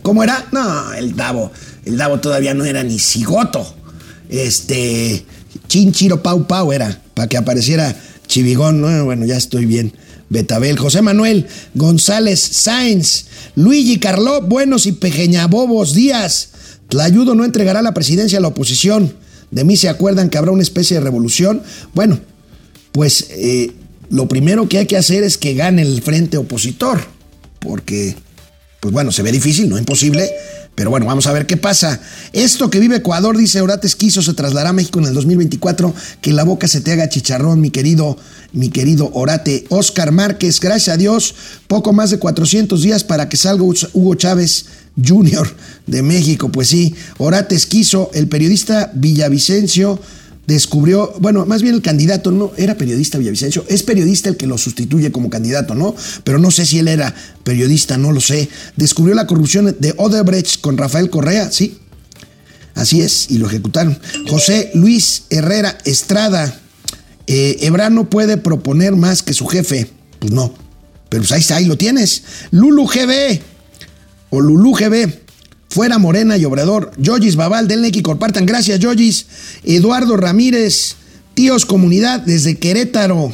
[0.02, 0.46] ¿Cómo era?
[0.52, 1.50] No, el Davo.
[1.84, 3.78] El Davo todavía no era ni cigoto
[4.28, 5.24] este,
[5.68, 7.94] Chinchiro Pau Pau era, para que apareciera
[8.26, 9.04] Chivigón, ¿no?
[9.04, 9.92] bueno, ya estoy bien.
[10.30, 16.50] Betabel, José Manuel González Sáenz, Luigi Carló, buenos y pequeñabobos días.
[17.00, 19.14] ayudo no entregará la presidencia a la oposición.
[19.50, 21.62] de mí se acuerdan que habrá una especie de revolución.
[21.94, 22.20] Bueno,
[22.92, 23.72] pues eh,
[24.10, 27.00] lo primero que hay que hacer es que gane el frente opositor,
[27.58, 28.16] porque,
[28.80, 30.30] pues bueno, se ve difícil, no imposible,
[30.78, 32.00] pero bueno, vamos a ver qué pasa.
[32.32, 35.92] Esto que vive Ecuador, dice Orates Quiso, se trasladará a México en el 2024.
[36.20, 38.16] Que la boca se te haga chicharrón, mi querido,
[38.52, 39.64] mi querido Orate.
[39.70, 41.34] Oscar Márquez, gracias a Dios,
[41.66, 44.66] poco más de 400 días para que salga Hugo Chávez
[45.04, 45.52] Jr.
[45.88, 46.48] de México.
[46.52, 50.00] Pues sí, Orates Quiso, el periodista Villavicencio
[50.48, 54.56] descubrió, bueno, más bien el candidato, no, era periodista Villavicencio, es periodista el que lo
[54.56, 55.94] sustituye como candidato, ¿no?
[56.24, 58.48] Pero no sé si él era periodista, no lo sé.
[58.74, 61.76] Descubrió la corrupción de Odebrecht con Rafael Correa, sí.
[62.74, 63.98] Así es, y lo ejecutaron.
[64.26, 66.58] José Luis Herrera Estrada,
[67.26, 69.90] eh, no puede proponer más que su jefe.
[70.18, 70.54] Pues no,
[71.10, 72.22] pero pues ahí está, ahí lo tienes.
[72.52, 73.38] Lulu GB,
[74.30, 75.12] o Lulu GB,
[75.70, 76.92] Fuera Morena y Obrador.
[76.96, 78.46] Yogis Babal, denle y compartan.
[78.46, 79.26] Gracias, Yogis.
[79.64, 80.96] Eduardo Ramírez,
[81.34, 83.32] tíos comunidad desde Querétaro.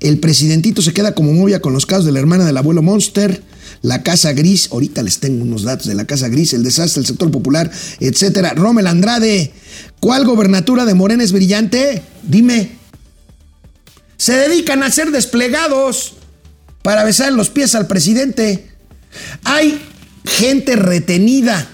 [0.00, 3.42] El presidentito se queda como movia con los casos de la hermana del abuelo Monster.
[3.82, 7.06] La Casa Gris, ahorita les tengo unos datos de la Casa Gris, el desastre del
[7.06, 8.54] sector popular, etcétera.
[8.54, 9.52] Rommel Andrade,
[10.00, 12.02] ¿cuál gobernatura de Morena es brillante?
[12.22, 12.72] Dime.
[14.16, 16.14] Se dedican a ser desplegados
[16.82, 18.70] para besar en los pies al presidente.
[19.44, 19.80] Hay
[20.24, 21.68] gente retenida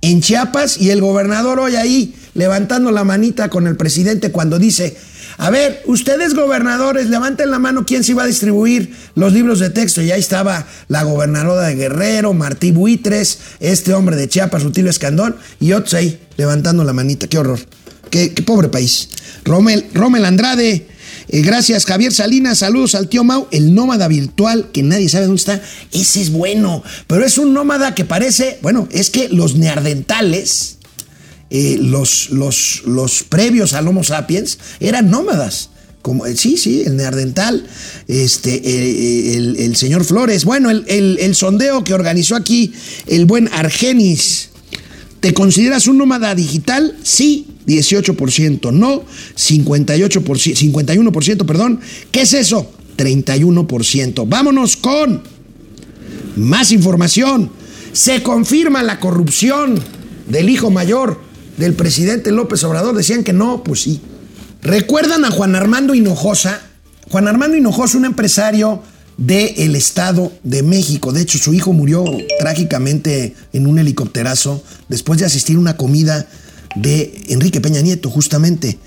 [0.00, 4.96] en Chiapas y el gobernador hoy ahí levantando la manita con el presidente cuando dice,
[5.36, 9.70] a ver, ustedes gobernadores, levanten la mano quién se iba a distribuir los libros de
[9.70, 10.02] texto.
[10.02, 15.36] Y ahí estaba la gobernadora de Guerrero, Martí Buitres, este hombre de Chiapas, Rutilio Escandón,
[15.58, 17.26] y otros ahí levantando la manita.
[17.26, 17.58] Qué horror.
[18.10, 19.08] Qué, qué pobre país.
[19.44, 20.86] Rommel, Rommel Andrade,
[21.34, 22.58] eh, gracias, Javier Salinas.
[22.58, 23.48] Saludos al tío Mau.
[23.50, 25.60] El nómada virtual, que nadie sabe dónde está.
[25.92, 26.82] Ese es bueno.
[27.08, 28.58] Pero es un nómada que parece.
[28.62, 30.78] Bueno, es que los neardentales,
[31.50, 35.70] eh, los, los, los previos al Homo sapiens, eran nómadas.
[36.02, 37.66] Como, eh, sí, sí, el neardental,
[38.08, 40.44] este, el, el, señor Flores.
[40.44, 42.74] Bueno, el, el, sondeo que organizó aquí
[43.06, 44.50] el buen Argenis.
[45.20, 46.96] ¿Te consideras un nómada digital?
[47.02, 49.02] Sí, 18%, no,
[49.36, 51.80] 58%, 51%, perdón.
[52.10, 52.70] ¿Qué es eso?
[52.96, 54.24] 31%.
[54.28, 55.22] Vámonos con
[56.36, 57.50] más información.
[57.92, 59.80] Se confirma la corrupción
[60.28, 61.20] del hijo mayor
[61.56, 62.96] del presidente López Obrador.
[62.96, 64.00] Decían que no, pues sí.
[64.62, 66.60] ¿Recuerdan a Juan Armando Hinojosa?
[67.10, 68.82] Juan Armando Hinojosa, un empresario
[69.16, 71.12] del Estado de México.
[71.12, 72.04] De hecho, su hijo murió
[72.40, 76.26] trágicamente en un helicópterazo después de asistir a una comida
[76.74, 78.78] de Enrique Peña Nieto, justamente.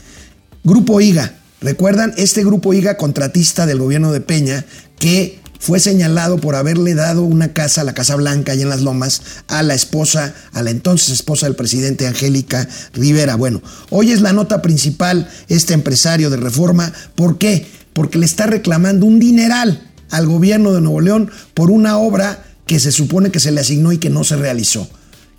[0.64, 2.14] Grupo IGA, ¿recuerdan?
[2.18, 4.66] Este grupo IGA contratista del gobierno de Peña
[5.00, 9.22] que fue señalado por haberle dado una casa, la Casa Blanca, allá en las Lomas,
[9.48, 13.36] a la esposa, a la entonces esposa del presidente Angélica Rivera.
[13.36, 16.94] Bueno, hoy es la nota principal este empresario de reforma.
[17.16, 17.66] ¿Por qué?
[17.94, 22.80] Porque le está reclamando un dineral al gobierno de Nuevo León por una obra que
[22.80, 24.88] se supone que se le asignó y que no se realizó.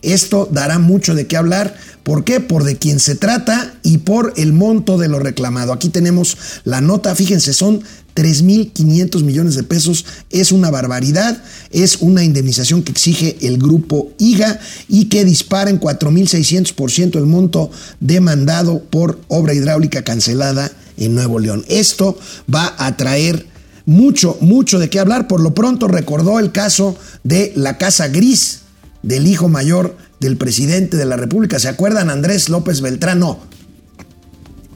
[0.02, 1.76] Esto dará mucho de qué hablar.
[2.04, 2.40] ¿Por qué?
[2.40, 5.72] Por de quién se trata y por el monto de lo reclamado.
[5.72, 7.82] Aquí tenemos la nota, fíjense, son
[8.14, 10.04] 3.500 millones de pesos.
[10.30, 11.42] Es una barbaridad.
[11.70, 17.70] Es una indemnización que exige el grupo IGA y que dispara en 4.600% el monto
[18.00, 21.64] demandado por obra hidráulica cancelada en Nuevo León.
[21.68, 22.18] Esto
[22.52, 23.46] va a traer
[23.87, 25.28] mucho, mucho de qué hablar.
[25.28, 28.61] Por lo pronto recordó el caso de la Casa Gris
[29.08, 31.58] del hijo mayor del presidente de la República.
[31.58, 32.10] ¿Se acuerdan?
[32.10, 33.40] Andrés López Beltrán, no.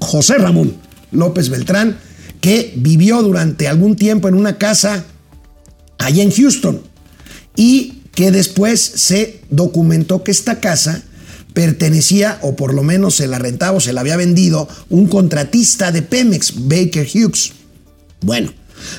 [0.00, 0.76] José Ramón
[1.12, 1.98] López Beltrán,
[2.40, 5.04] que vivió durante algún tiempo en una casa
[5.98, 6.82] allá en Houston
[7.54, 11.02] y que después se documentó que esta casa
[11.54, 15.92] pertenecía, o por lo menos se la rentaba o se la había vendido, un contratista
[15.92, 17.52] de Pemex, Baker Hughes.
[18.22, 18.52] Bueno,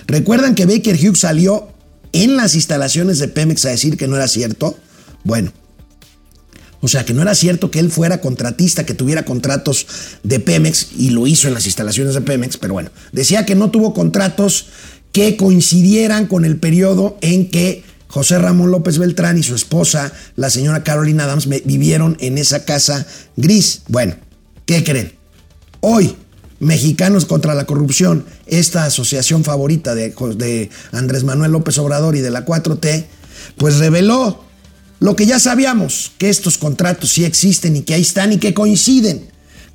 [0.07, 1.69] ¿Recuerdan que Baker Hughes salió
[2.11, 4.77] en las instalaciones de Pemex a decir que no era cierto?
[5.23, 5.51] Bueno,
[6.83, 9.88] o sea, que no era cierto que él fuera contratista, que tuviera contratos
[10.23, 13.71] de Pemex, y lo hizo en las instalaciones de Pemex, pero bueno, decía que no
[13.71, 14.67] tuvo contratos
[15.13, 20.49] que coincidieran con el periodo en que José Ramón López Beltrán y su esposa, la
[20.49, 23.07] señora Carolina Adams, vivieron en esa casa
[23.38, 23.83] gris.
[23.88, 24.15] Bueno,
[24.65, 25.13] ¿qué creen?
[25.79, 26.15] Hoy,
[26.59, 32.29] Mexicanos contra la Corrupción, esta asociación favorita de, de, Andrés Manuel López Obrador y de
[32.29, 33.05] la 4T,
[33.57, 34.43] pues reveló
[35.03, 38.53] lo que ya sabíamos, que estos contratos sí existen y que ahí están y que
[38.53, 39.25] coinciden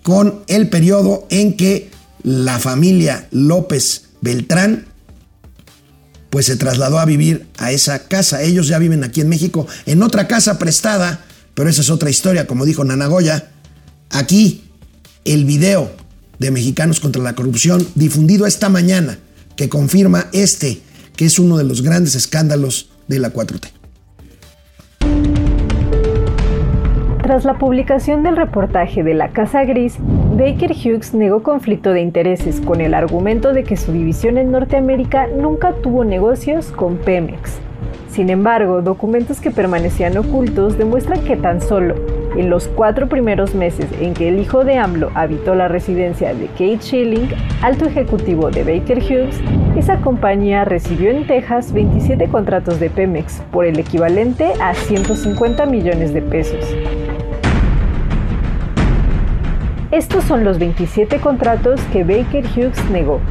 [0.03, 1.91] con el periodo en que
[2.23, 4.87] la familia López Beltrán
[6.31, 8.41] pues se trasladó a vivir a esa casa.
[8.41, 12.47] Ellos ya viven aquí en México, en otra casa prestada, pero esa es otra historia,
[12.47, 13.51] como dijo Nanagoya.
[14.09, 14.65] Aquí
[15.27, 15.95] el video
[16.39, 19.19] de Mexicanos contra la Corrupción difundido esta mañana
[19.57, 20.81] que confirma este,
[21.17, 23.78] que es uno de los grandes escándalos de la 4T.
[27.29, 29.99] Tras la publicación del reportaje de la Casa Gris,
[30.39, 35.27] Baker Hughes negó conflicto de intereses con el argumento de que su división en Norteamérica
[35.27, 37.59] nunca tuvo negocios con Pemex.
[38.09, 41.97] Sin embargo, documentos que permanecían ocultos demuestran que tan solo
[42.35, 46.47] en los cuatro primeros meses en que el hijo de AMLO habitó la residencia de
[46.47, 47.29] Kate Schilling,
[47.61, 49.39] alto ejecutivo de Baker Hughes,
[49.77, 56.15] esa compañía recibió en Texas 27 contratos de Pemex por el equivalente a 150 millones
[56.15, 56.65] de pesos.
[59.91, 63.23] Estos son los 27 contratos que Baker Hughes negó.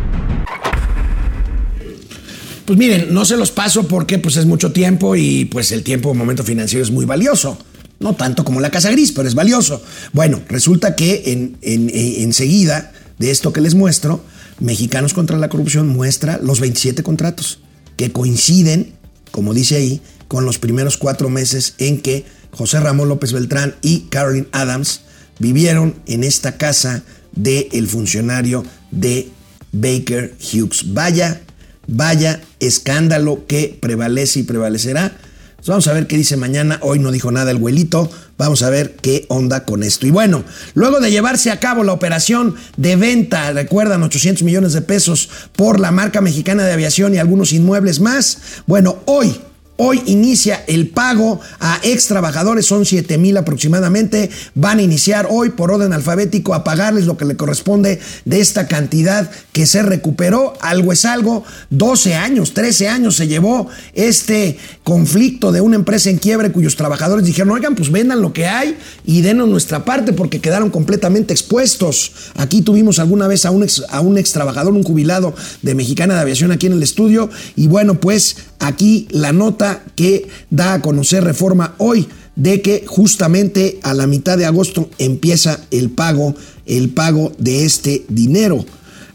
[2.65, 6.11] Pues miren, no se los paso porque pues es mucho tiempo y pues el tiempo
[6.11, 7.59] en momento financiero es muy valioso.
[7.99, 9.81] No tanto como la Casa Gris, pero es valioso.
[10.13, 14.23] Bueno, resulta que en, en, enseguida de esto que les muestro,
[14.59, 17.59] Mexicanos contra la Corrupción muestra los 27 contratos
[17.97, 18.93] que coinciden,
[19.31, 24.01] como dice ahí, con los primeros cuatro meses en que José Ramón López Beltrán y
[24.09, 25.01] Carolyn Adams
[25.39, 29.29] vivieron en esta casa del el funcionario de
[29.71, 30.93] Baker Hughes.
[30.93, 31.41] Vaya,
[31.87, 35.17] vaya escándalo que prevalece y prevalecerá.
[35.65, 36.79] vamos a ver qué dice mañana.
[36.81, 38.09] Hoy no dijo nada el güelito.
[38.37, 40.05] Vamos a ver qué onda con esto.
[40.05, 40.43] Y bueno,
[40.75, 45.79] luego de llevarse a cabo la operación de venta, recuerdan, 800 millones de pesos por
[45.79, 48.37] la marca mexicana de aviación y algunos inmuebles más.
[48.67, 49.35] Bueno, hoy
[49.79, 54.31] Hoy inicia el pago a ex trabajadores, son 7 mil aproximadamente.
[54.55, 58.67] Van a iniciar hoy por orden alfabético a pagarles lo que le corresponde de esta
[58.67, 60.53] cantidad que se recuperó.
[60.61, 61.43] Algo es algo.
[61.69, 67.23] 12 años, 13 años se llevó este conflicto de una empresa en quiebre cuyos trabajadores
[67.25, 72.13] dijeron, oigan, pues vendan lo que hay y denos nuestra parte porque quedaron completamente expuestos.
[72.35, 76.15] Aquí tuvimos alguna vez a un ex, a un ex trabajador, un jubilado de Mexicana
[76.15, 77.29] de Aviación aquí en el estudio.
[77.55, 83.79] Y bueno, pues aquí la nota que da a conocer Reforma hoy de que justamente
[83.83, 88.63] a la mitad de agosto empieza el pago, el pago de este dinero.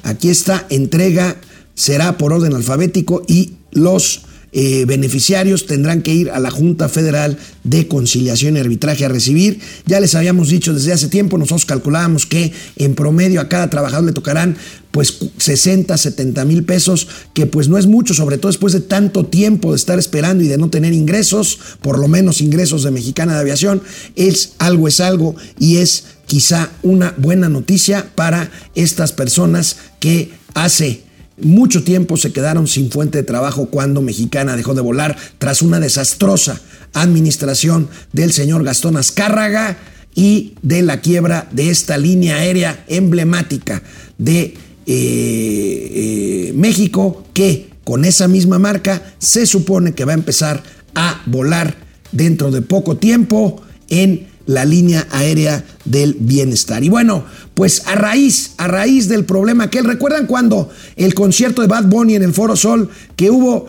[0.03, 1.37] Aquí está, entrega
[1.75, 7.39] será por orden alfabético y los eh, beneficiarios tendrán que ir a la Junta Federal
[7.65, 9.61] de Conciliación y Arbitraje a recibir.
[9.87, 14.05] Ya les habíamos dicho desde hace tiempo, nosotros calculábamos que en promedio a cada trabajador
[14.05, 14.57] le tocarán
[14.91, 19.25] pues 60, 70 mil pesos, que pues no es mucho, sobre todo después de tanto
[19.25, 23.35] tiempo de estar esperando y de no tener ingresos, por lo menos ingresos de Mexicana
[23.35, 23.83] de Aviación,
[24.17, 31.02] es algo, es algo y es quizá una buena noticia para estas personas que hace
[31.41, 35.81] mucho tiempo se quedaron sin fuente de trabajo cuando Mexicana dejó de volar tras una
[35.81, 36.61] desastrosa
[36.93, 39.79] administración del señor Gastón Azcárraga
[40.15, 43.83] y de la quiebra de esta línea aérea emblemática
[44.19, 50.63] de eh, eh, México que con esa misma marca se supone que va a empezar
[50.95, 51.77] a volar
[52.13, 56.83] dentro de poco tiempo en la línea aérea del bienestar.
[56.85, 61.63] Y bueno, pues a raíz, a raíz del problema que él, ¿recuerdan cuando el concierto
[61.63, 63.69] de Bad Bunny en el Foro Sol, que hubo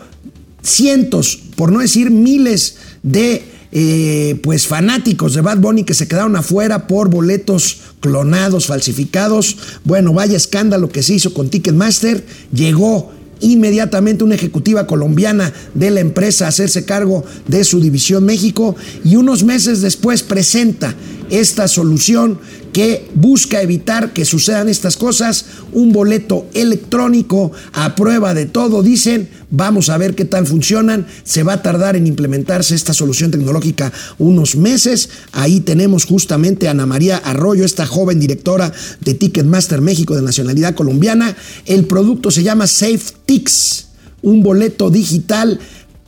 [0.62, 3.44] cientos, por no decir miles de
[3.76, 9.56] eh, pues fanáticos de Bad Bunny que se quedaron afuera por boletos clonados, falsificados.
[9.82, 12.24] Bueno, vaya escándalo que se hizo con Ticketmaster.
[12.52, 18.76] Llegó inmediatamente una ejecutiva colombiana de la empresa a hacerse cargo de su división México
[19.04, 20.94] y unos meses después presenta
[21.30, 22.38] esta solución
[22.72, 29.28] que busca evitar que sucedan estas cosas, un boleto electrónico a prueba de todo, dicen,
[29.50, 33.92] vamos a ver qué tal funcionan, se va a tardar en implementarse esta solución tecnológica
[34.18, 40.16] unos meses, ahí tenemos justamente a Ana María Arroyo, esta joven directora de Ticketmaster México
[40.16, 43.86] de nacionalidad colombiana, el producto se llama SafeTix,
[44.22, 45.60] un boleto digital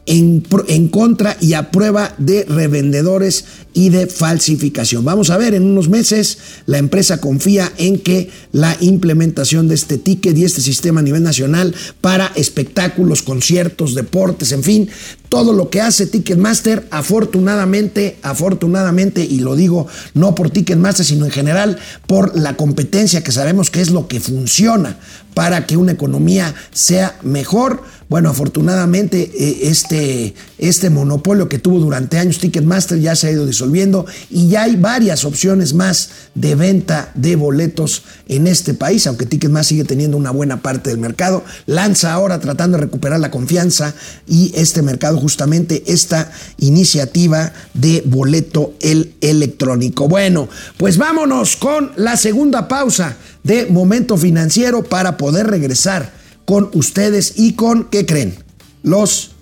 [0.06, 5.04] en, contra y a prueba de revendedores y de falsificación.
[5.04, 9.98] Vamos a ver, en unos meses la empresa confía en que la implementación de este
[9.98, 14.88] ticket y este sistema a nivel nacional para espectáculos, conciertos, deportes, en fin,
[15.28, 21.32] todo lo que hace Ticketmaster, afortunadamente, afortunadamente, y lo digo no por Ticketmaster, sino en
[21.32, 24.98] general por la competencia que sabemos que es lo que funciona
[25.34, 32.18] para que una economía sea mejor, Bueno, afortunadamente eh, este, este monopolio que tuvo durante
[32.18, 37.10] años Ticketmaster ya se ha ido disolviendo y ya hay varias opciones más de venta
[37.16, 41.42] de boletos en este país, aunque Ticketmaster sigue teniendo una buena parte del mercado.
[41.66, 43.92] Lanza ahora tratando de recuperar la confianza
[44.28, 50.06] y este mercado justamente esta iniciativa de boleto el electrónico.
[50.06, 57.34] Bueno, pues vámonos con la segunda pausa de Momento Financiero para poder regresar con ustedes
[57.36, 58.36] y con, ¿qué creen?
[58.82, 59.32] Los,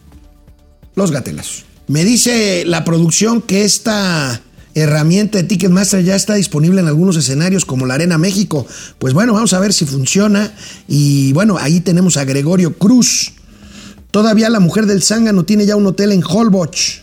[0.97, 1.65] los gatelazos.
[1.87, 4.41] Me dice la producción que esta
[4.75, 8.67] herramienta de Ticketmaster ya está disponible en algunos escenarios como la Arena México.
[8.99, 10.53] Pues bueno, vamos a ver si funciona.
[10.89, 13.35] Y bueno, ahí tenemos a Gregorio Cruz.
[14.11, 17.01] Todavía la mujer del Zángano tiene ya un hotel en Holbox.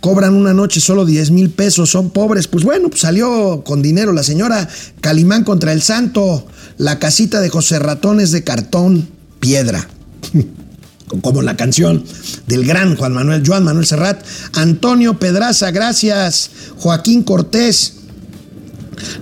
[0.00, 2.48] Cobran una noche solo 10 mil pesos, son pobres.
[2.48, 4.68] Pues bueno, pues salió con dinero la señora
[5.00, 6.46] Calimán contra el Santo.
[6.78, 9.08] La casita de José Ratón es de cartón,
[9.40, 9.88] piedra.
[11.22, 12.04] Como la canción
[12.48, 14.24] del gran Juan Manuel, Joan Manuel Serrat.
[14.54, 16.50] Antonio Pedraza, gracias.
[16.78, 17.94] Joaquín Cortés.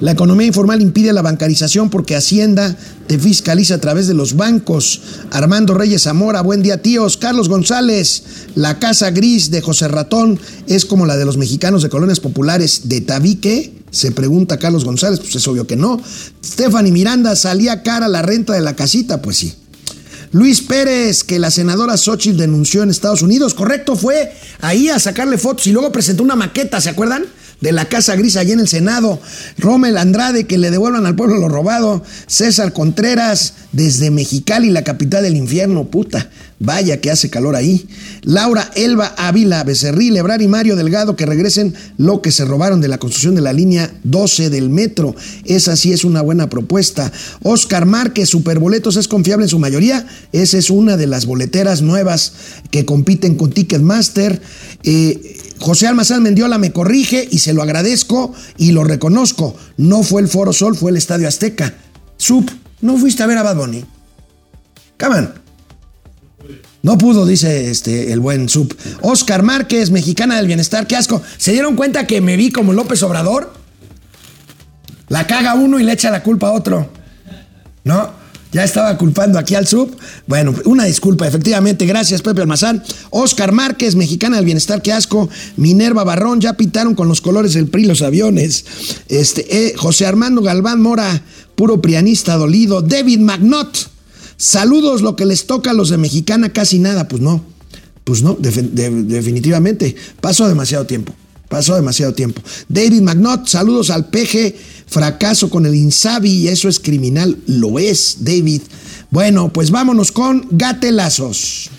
[0.00, 2.76] La economía informal impide la bancarización porque Hacienda
[3.06, 5.02] te fiscaliza a través de los bancos.
[5.30, 7.16] Armando Reyes Zamora, buen día tíos.
[7.16, 8.22] Carlos González,
[8.54, 12.88] la casa gris de José Ratón es como la de los mexicanos de colonias populares
[12.88, 13.83] de Tabique.
[13.94, 16.00] Se pregunta Carlos González, pues es obvio que no.
[16.44, 19.22] Stephanie Miranda, ¿salía cara la renta de la casita?
[19.22, 19.54] Pues sí.
[20.32, 25.38] Luis Pérez, que la senadora Xochitl denunció en Estados Unidos, correcto, fue ahí a sacarle
[25.38, 27.24] fotos y luego presentó una maqueta, ¿se acuerdan?
[27.60, 29.20] De la Casa Gris allí en el Senado,
[29.58, 35.22] Rommel Andrade, que le devuelvan al pueblo lo robado, César Contreras, desde Mexicali, la capital
[35.22, 36.30] del infierno, puta,
[36.60, 37.86] vaya que hace calor ahí,
[38.22, 42.88] Laura Elba Ávila, Becerril, Lebrar y Mario Delgado, que regresen lo que se robaron de
[42.88, 47.86] la construcción de la línea 12 del metro, esa sí es una buena propuesta, Oscar
[47.86, 52.32] Márquez, Superboletos es confiable en su mayoría, esa es una de las boleteras nuevas
[52.70, 54.40] que compiten con Ticketmaster,
[54.82, 59.56] eh, José Almazán Mendiola me corrige y se lo agradezco y lo reconozco.
[59.76, 61.74] No fue el Foro Sol, fue el Estadio Azteca.
[62.16, 62.48] Sup,
[62.80, 63.84] ¿no fuiste a ver a Bad Bunny?
[64.96, 65.34] Caman.
[66.82, 68.72] No pudo, dice este, el buen Sup.
[69.00, 71.22] Oscar Márquez, mexicana del bienestar, qué asco.
[71.38, 73.54] ¿Se dieron cuenta que me vi como López Obrador?
[75.08, 76.90] La caga uno y le echa la culpa a otro.
[77.84, 78.23] ¿No?
[78.54, 79.90] Ya estaba culpando aquí al sub.
[80.28, 81.86] Bueno, una disculpa, efectivamente.
[81.86, 82.84] Gracias, Pepe Almazán.
[83.10, 85.28] Oscar Márquez, mexicana del bienestar, qué asco.
[85.56, 88.64] Minerva Barrón, ya pintaron con los colores del PRI los aviones.
[89.08, 91.24] Este, eh, José Armando Galván Mora,
[91.56, 92.80] puro prianista dolido.
[92.80, 93.90] David Magnot,
[94.36, 97.08] saludos, lo que les toca a los de mexicana, casi nada.
[97.08, 97.44] Pues no,
[98.04, 99.96] pues no, definitivamente.
[100.20, 101.12] Pasó demasiado tiempo.
[101.48, 102.42] Pasó demasiado tiempo.
[102.68, 104.54] David Magnot, saludos al PG
[104.86, 107.36] fracaso con el Insabi eso es criminal.
[107.46, 108.62] Lo es, David.
[109.10, 111.70] Bueno, pues vámonos con gatelazos.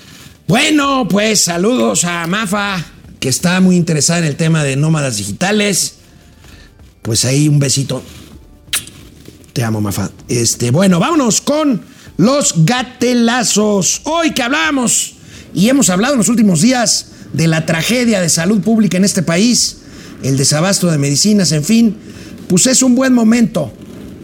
[0.48, 2.86] Bueno, pues saludos a Mafa,
[3.20, 5.96] que está muy interesada en el tema de nómadas digitales.
[7.02, 8.04] Pues ahí un besito.
[9.54, 10.12] Te amo, Mafa.
[10.28, 11.82] Este, bueno, vámonos con
[12.18, 14.02] los gatelazos.
[14.04, 15.16] Hoy que hablamos
[15.54, 19.24] y hemos hablado en los últimos días de la tragedia de salud pública en este
[19.24, 19.78] país,
[20.24, 21.98] el desabasto de medicinas, en fin
[22.48, 23.72] pues es un buen momento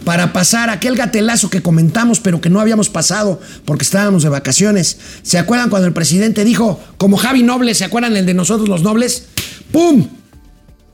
[0.06, 5.00] para pasar aquel gatelazo que comentamos pero que no habíamos pasado porque estábamos de vacaciones.
[5.22, 8.84] ¿Se acuerdan cuando el presidente dijo, como Javi Noble, ¿se acuerdan el de nosotros los
[8.84, 9.28] nobles?
[9.72, 10.08] ¡Pum!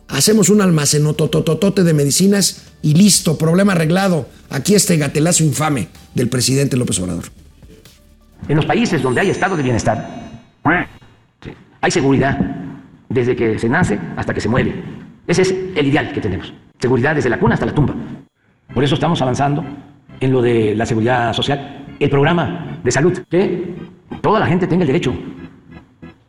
[0.10, 4.30] Hacemos un almacenotototote de medicinas y listo, problema arreglado.
[4.50, 7.26] Aquí este gatelazo infame del presidente López Obrador.
[8.48, 10.30] En los países donde hay estado de bienestar,
[11.88, 12.38] hay seguridad
[13.08, 14.74] desde que se nace hasta que se muere.
[15.26, 16.54] Ese es el ideal que tenemos.
[16.80, 17.96] Seguridad desde la cuna hasta la tumba.
[18.74, 19.64] Por eso estamos avanzando
[20.20, 23.74] en lo de la seguridad social, el programa de salud, que
[24.20, 25.14] toda la gente tenga el derecho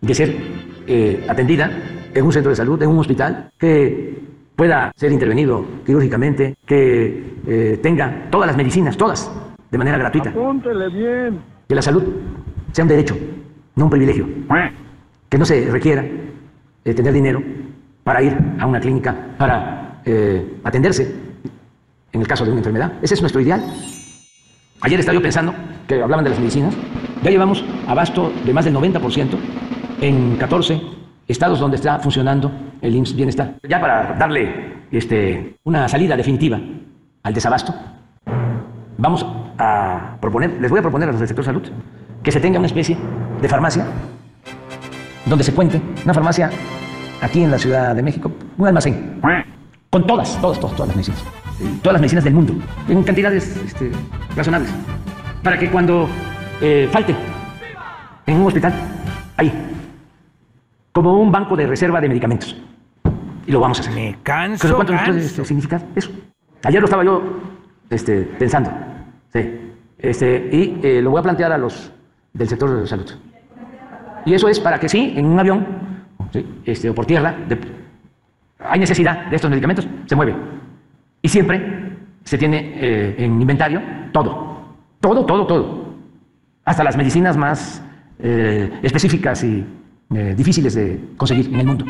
[0.01, 0.37] de ser
[0.87, 1.73] eh, atendida
[2.15, 4.17] en un centro de salud, en un hospital, que
[4.55, 9.29] pueda ser intervenido quirúrgicamente, que eh, tenga todas las medicinas, todas,
[9.73, 10.31] de manera gratuita.
[10.31, 11.41] Apúntele bien.
[11.69, 12.05] Que la salud
[12.71, 13.17] sea un derecho,
[13.75, 14.29] no un privilegio.
[15.29, 16.05] Que no se requiera
[16.85, 17.43] eh, tener dinero
[18.03, 21.15] para ir a una clínica, para eh, atenderse
[22.13, 22.93] en el caso de una enfermedad.
[23.03, 23.63] Ese es nuestro ideal.
[24.81, 25.55] Ayer estaba yo pensando
[25.87, 26.75] que hablaban de las medicinas.
[27.23, 29.37] Ya llevamos abasto de más del 90%
[30.01, 30.81] en 14
[31.27, 32.51] estados donde está funcionando
[32.81, 33.57] el IMSS Bienestar.
[33.69, 36.59] Ya para darle este, una salida definitiva
[37.23, 37.75] al desabasto,
[38.97, 39.27] vamos
[39.59, 41.63] a proponer, les voy a proponer a los del sector salud,
[42.23, 42.97] que se tenga una especie
[43.41, 43.85] de farmacia
[45.29, 46.51] donde se cuente, una farmacia
[47.21, 49.21] aquí en la Ciudad de México, un almacén
[49.91, 51.25] con todas, todas, todas, todas las medicinas.
[51.83, 52.55] Todas las medicinas del mundo.
[52.89, 53.91] En cantidades este,
[54.37, 54.71] razonables.
[55.43, 56.09] Para que cuando
[56.61, 57.15] eh, falte
[58.27, 58.73] en un hospital,
[59.37, 59.53] ahí,
[60.93, 62.57] como un banco de reserva de medicamentos.
[63.47, 63.95] Y lo vamos a hacer.
[63.95, 65.27] Me canso, ¿Cuánto nos puede canso.
[65.27, 66.11] este, significar eso?
[66.65, 67.23] Ayer lo estaba yo
[67.89, 68.71] este, pensando.
[69.33, 69.73] Sí.
[69.99, 71.93] Este, y eh, lo voy a plantear a los
[72.35, 73.11] del sector de salud.
[74.29, 75.67] Y eso es para que sí, en un avión
[76.67, 77.35] este, o por tierra,
[78.59, 80.37] hay necesidad de estos medicamentos, se mueve.
[81.23, 83.81] Y siempre se tiene eh, en inventario
[84.13, 84.77] todo.
[85.01, 85.95] Todo, todo, todo.
[86.63, 87.81] Hasta las medicinas más
[88.19, 89.65] eh, específicas y
[90.15, 91.87] eh, difíciles de conseguir en el mundo.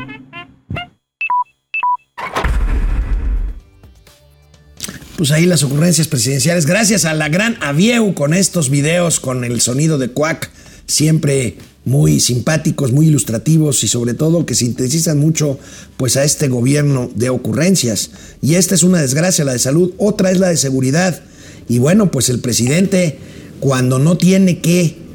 [5.17, 6.67] Pues ahí las ocurrencias presidenciales.
[6.67, 10.53] Gracias a la gran Avieu con estos videos, con el sonido de Cuac,
[10.87, 11.59] siempre
[11.89, 15.59] muy simpáticos, muy ilustrativos y sobre todo que sintetizan mucho
[15.97, 18.11] pues a este gobierno de ocurrencias.
[18.43, 21.21] Y esta es una desgracia, la de salud, otra es la de seguridad.
[21.69, 23.19] Y bueno, pues el presidente
[23.61, 25.09] cuando no tiene que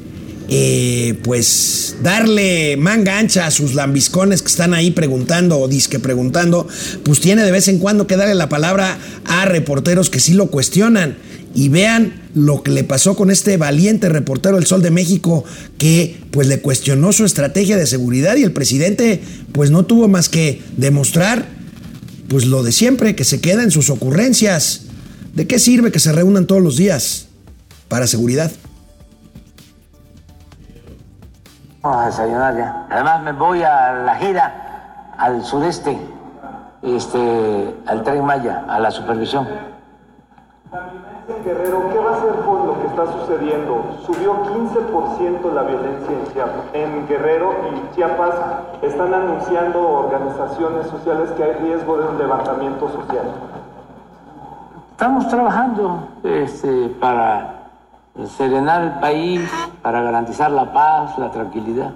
[0.46, 6.68] eh, pues darle manga ancha a sus lambiscones que están ahí preguntando o disque preguntando,
[7.02, 10.48] pues tiene de vez en cuando que darle la palabra a reporteros que sí lo
[10.48, 11.16] cuestionan.
[11.54, 15.44] Y vean lo que le pasó con este valiente reportero del Sol de México
[15.78, 20.28] que pues le cuestionó su estrategia de seguridad y el presidente pues no tuvo más
[20.28, 21.46] que demostrar
[22.28, 24.86] pues lo de siempre, que se queda en sus ocurrencias.
[25.34, 27.28] ¿De qué sirve que se reúnan todos los días
[27.88, 28.50] para seguridad?
[31.82, 32.86] Vamos a desayunar ya.
[32.90, 35.98] Además me voy a la gira al sureste,
[36.82, 39.46] este, al Tren Maya, a la supervisión.
[41.26, 43.82] Guerrero, ¿qué va a hacer con lo que está sucediendo?
[44.04, 46.64] Subió 15% la violencia en Chiapas.
[46.74, 48.34] En Guerrero y Chiapas
[48.82, 53.24] están anunciando organizaciones sociales que hay riesgo de un levantamiento social.
[54.90, 57.70] Estamos trabajando este, para
[58.26, 59.50] serenar el país,
[59.80, 61.94] para garantizar la paz, la tranquilidad.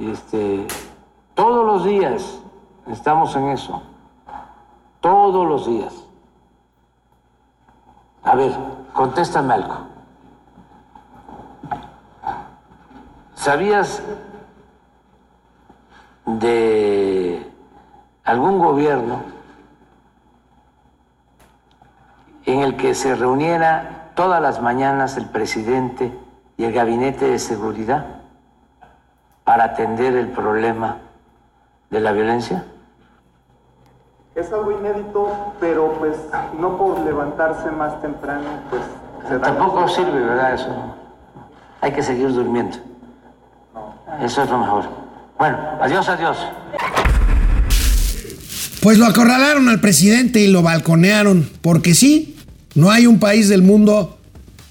[0.00, 0.64] Este,
[1.34, 2.40] todos los días
[2.86, 3.82] estamos en eso.
[5.00, 6.05] Todos los días.
[8.26, 8.52] A ver,
[8.92, 9.86] contéstame algo.
[13.36, 14.02] ¿Sabías
[16.24, 17.48] de
[18.24, 19.22] algún gobierno
[22.46, 26.12] en el que se reuniera todas las mañanas el presidente
[26.56, 28.06] y el gabinete de seguridad
[29.44, 30.96] para atender el problema
[31.90, 32.64] de la violencia?
[34.36, 36.14] Es algo inédito, pero pues
[36.60, 38.82] no por levantarse más temprano, pues
[39.26, 39.46] se da.
[39.46, 40.54] Tampoco sirve, ¿verdad?
[40.54, 40.94] Eso.
[41.80, 42.76] Hay que seguir durmiendo.
[44.22, 44.84] Eso es lo mejor.
[45.38, 46.36] Bueno, adiós, adiós.
[48.82, 52.36] Pues lo acorralaron al presidente y lo balconearon, porque sí,
[52.74, 54.18] no hay un país del mundo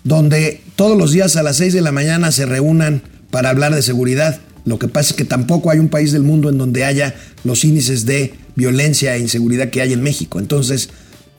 [0.03, 3.01] donde todos los días a las 6 de la mañana se reúnan
[3.31, 4.37] para hablar de seguridad.
[4.63, 7.63] Lo que pasa es que tampoco hay un país del mundo en donde haya los
[7.63, 10.39] índices de violencia e inseguridad que hay en México.
[10.39, 10.89] Entonces,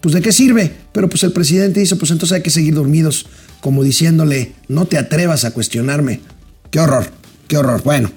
[0.00, 0.72] pues de qué sirve?
[0.92, 3.26] Pero pues el presidente dice, pues entonces hay que seguir dormidos,
[3.60, 6.20] como diciéndole, no te atrevas a cuestionarme.
[6.70, 7.10] Qué horror,
[7.48, 7.82] qué horror.
[7.82, 8.10] Bueno,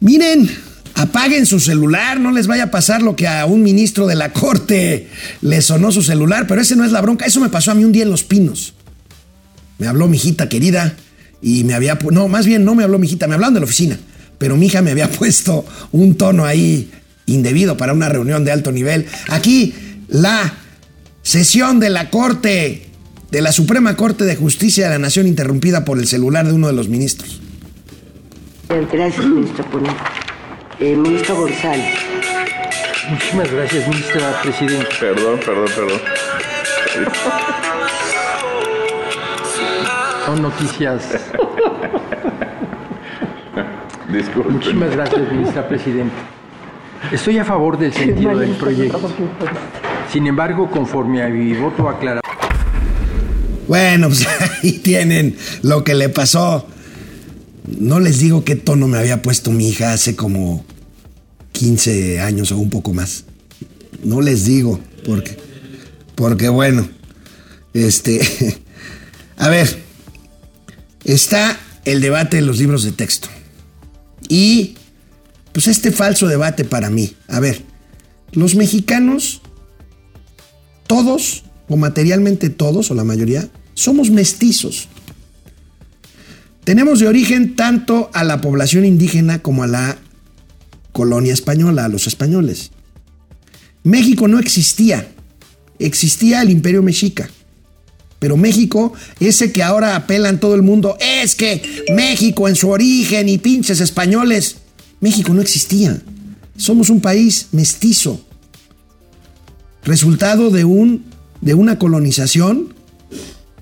[0.00, 0.50] miren,
[0.94, 4.32] apaguen su celular, no les vaya a pasar lo que a un ministro de la
[4.32, 5.08] corte
[5.40, 7.84] le sonó su celular, pero ese no es la bronca, eso me pasó a mí
[7.84, 8.74] un día en Los Pinos.
[9.78, 10.96] Me habló mi hijita querida
[11.40, 13.66] y me había, no, más bien no me habló mi hijita, me hablaron de la
[13.66, 13.98] oficina,
[14.38, 16.90] pero mi hija me había puesto un tono ahí
[17.28, 19.06] indebido para una reunión de alto nivel.
[19.28, 19.74] Aquí
[20.08, 20.54] la
[21.22, 22.86] sesión de la Corte,
[23.30, 26.66] de la Suprema Corte de Justicia de la Nación interrumpida por el celular de uno
[26.66, 27.40] de los ministros.
[28.68, 30.00] Gracias, ministro Ponente.
[30.80, 31.94] Eh, ministro González.
[33.10, 34.88] Muchísimas gracias, ministra Presidenta.
[35.00, 36.00] Perdón, perdón, perdón.
[40.26, 41.02] Son noticias.
[44.12, 44.52] Disculpen.
[44.52, 46.37] Muchísimas gracias, ministra Presidenta.
[47.12, 49.00] Estoy a favor del sentido del proyecto.
[50.12, 52.22] Sin embargo, conforme a mi voto aclarado.
[53.66, 54.26] Bueno, pues
[54.62, 56.66] ahí tienen lo que le pasó.
[57.78, 60.64] No les digo qué tono me había puesto mi hija hace como
[61.52, 63.24] 15 años o un poco más.
[64.02, 65.36] No les digo, porque,
[66.14, 66.88] porque bueno,
[67.74, 68.20] este,
[69.36, 69.68] a ver,
[71.04, 73.28] está el debate de los libros de texto.
[74.28, 74.77] Y,
[75.52, 77.14] pues este falso debate para mí.
[77.28, 77.62] A ver,
[78.32, 79.40] los mexicanos,
[80.86, 84.88] todos, o materialmente todos, o la mayoría, somos mestizos.
[86.64, 89.98] Tenemos de origen tanto a la población indígena como a la
[90.92, 92.70] colonia española, a los españoles.
[93.84, 95.08] México no existía,
[95.78, 97.30] existía el imperio mexica.
[98.18, 103.28] Pero México, ese que ahora apelan todo el mundo, es que México en su origen
[103.28, 104.56] y pinches españoles,
[105.00, 106.00] México no existía.
[106.56, 108.20] Somos un país mestizo,
[109.84, 111.04] resultado de, un,
[111.40, 112.74] de una colonización,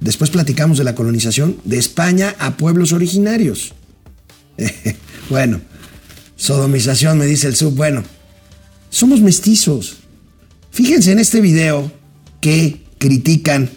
[0.01, 3.75] después platicamos de la colonización, de España a pueblos originarios.
[5.31, 5.61] bueno,
[6.37, 8.03] sodomización, me dice el sub, bueno,
[8.91, 9.97] somos mestizos.
[10.71, 11.93] Fíjense en este video
[12.41, 13.71] que critican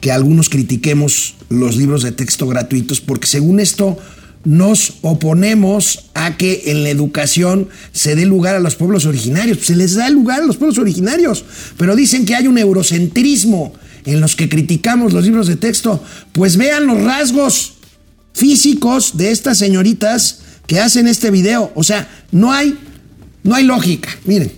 [0.00, 3.96] que algunos critiquemos los libros de texto gratuitos, porque según esto
[4.44, 9.58] nos oponemos a que en la educación se dé lugar a los pueblos originarios.
[9.60, 11.44] Se les da lugar a los pueblos originarios,
[11.76, 13.72] pero dicen que hay un eurocentrismo
[14.04, 16.02] en los que criticamos los libros de texto.
[16.32, 17.74] Pues vean los rasgos
[18.32, 21.72] físicos de estas señoritas que hacen este video.
[21.74, 22.78] O sea, no hay,
[23.42, 24.10] no hay lógica.
[24.24, 24.52] Miren.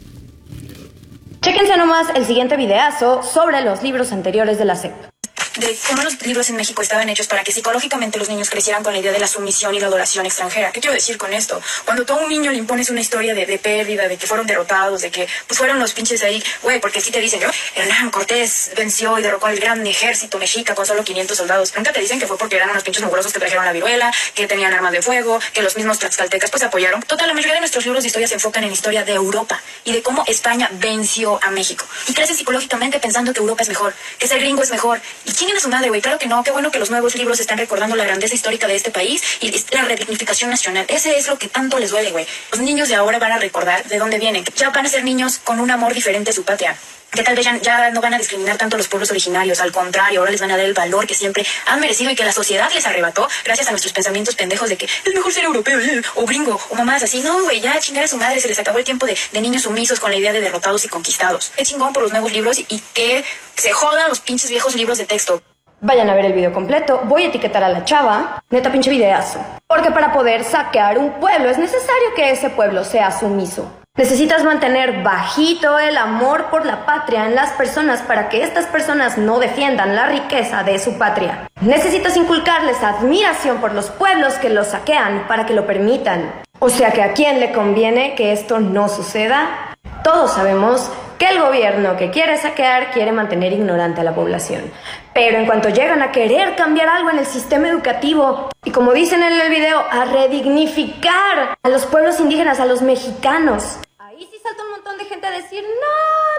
[1.42, 5.15] Chéquense nomás el siguiente videazo sobre los libros anteriores de la SEP
[5.56, 8.92] de cómo los libros en México estaban hechos para que psicológicamente los niños crecieran con
[8.92, 10.72] la idea de la sumisión y la adoración extranjera.
[10.72, 11.60] ¿Qué quiero decir con esto?
[11.84, 14.46] Cuando tú a un niño le impones una historia de, de pérdida, de que fueron
[14.46, 17.50] derrotados, de que pues fueron los pinches ahí, güey, porque si te dicen, ¿no?
[17.74, 21.72] Hernán Cortés venció y derrocó al gran ejército mexica con solo 500 soldados.
[21.76, 24.46] Nunca te dicen que fue porque eran unos pinches mugrosos que trajeron la viruela, que
[24.46, 27.02] tenían armas de fuego, que los mismos tlaxcaltecas pues apoyaron.
[27.02, 29.92] Total, la mayoría de nuestros libros de historia se enfocan en historia de Europa y
[29.92, 31.86] de cómo España venció a México.
[32.08, 35.00] Y creces psicológicamente pensando que Europa es mejor, que ser gringo es mejor.
[35.24, 36.00] ¿Y quién es su madre, güey?
[36.00, 38.74] Claro que no, qué bueno que los nuevos libros están recordando la grandeza histórica de
[38.74, 40.86] este país y la redignificación nacional.
[40.88, 42.26] Ese es lo que tanto les duele, güey.
[42.50, 44.44] Los niños de ahora van a recordar de dónde vienen.
[44.56, 46.76] Ya van a ser niños con un amor diferente a su patria
[47.12, 50.20] que tal vez ya, no van a discriminar tanto a los pueblos originarios, al contrario,
[50.20, 52.70] ahora les van a dar el valor que siempre han merecido y que la sociedad
[52.74, 56.26] les arrebató gracias a nuestros pensamientos pendejos de que es mejor ser europeo eh, o
[56.26, 57.20] gringo o mamás así.
[57.20, 59.62] No, güey, ya chingar a su madre, se les acabó el tiempo de, de, niños
[59.62, 61.52] sumisos con la idea de derrotados y conquistados.
[61.56, 64.98] Es chingón por los nuevos libros y, y que se jodan los pinches viejos libros
[64.98, 65.42] de texto.
[65.80, 69.44] Vayan a ver el video completo, voy a etiquetar a la chava, neta pinche videazo.
[69.66, 73.70] Porque para poder saquear un pueblo es necesario que ese pueblo sea sumiso.
[73.96, 79.16] Necesitas mantener bajito el amor por la patria en las personas para que estas personas
[79.16, 81.48] no defiendan la riqueza de su patria.
[81.62, 86.30] Necesitas inculcarles admiración por los pueblos que los saquean para que lo permitan.
[86.58, 89.74] O sea que a quién le conviene que esto no suceda.
[90.04, 94.70] Todos sabemos que el gobierno que quiere saquear quiere mantener ignorante a la población.
[95.14, 99.22] Pero en cuanto llegan a querer cambiar algo en el sistema educativo, y como dicen
[99.22, 103.78] en el video, a redignificar a los pueblos indígenas, a los mexicanos,
[104.16, 105.96] ahí sí salta un montón de gente a decir, no,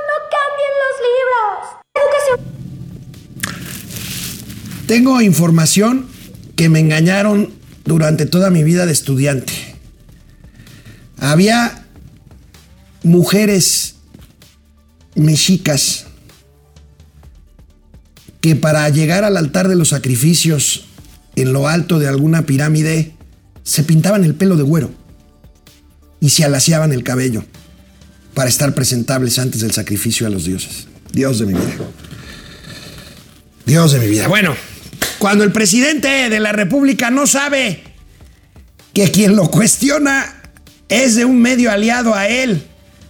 [0.07, 1.57] no cambien los libros.
[1.93, 2.38] Educación.
[4.88, 6.07] Tengo información
[6.55, 7.53] que me engañaron
[7.86, 9.53] durante toda mi vida de estudiante.
[11.19, 11.86] Había
[13.03, 13.95] mujeres
[15.15, 16.07] mexicas
[18.41, 20.86] que para llegar al altar de los sacrificios
[21.36, 23.13] en lo alto de alguna pirámide
[23.63, 24.89] se pintaban el pelo de güero
[26.19, 27.43] y se alaciaban el cabello
[28.38, 30.86] para estar presentables antes del sacrificio a los dioses.
[31.12, 31.74] Dios de mi vida.
[33.66, 34.28] Dios de mi vida.
[34.28, 34.56] Bueno,
[35.18, 37.82] cuando el presidente de la República no sabe
[38.94, 40.40] que quien lo cuestiona
[40.88, 42.62] es de un medio aliado a él,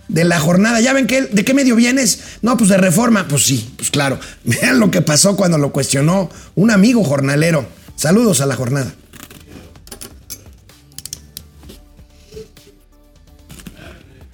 [0.07, 0.79] de la jornada.
[0.79, 2.21] ¿Ya ven que, de qué medio vienes?
[2.41, 3.27] No, pues de reforma.
[3.27, 4.21] Pues sí, pues claro.
[4.45, 7.67] Vean lo que pasó cuando lo cuestionó un amigo jornalero.
[7.97, 8.93] Saludos a la jornada.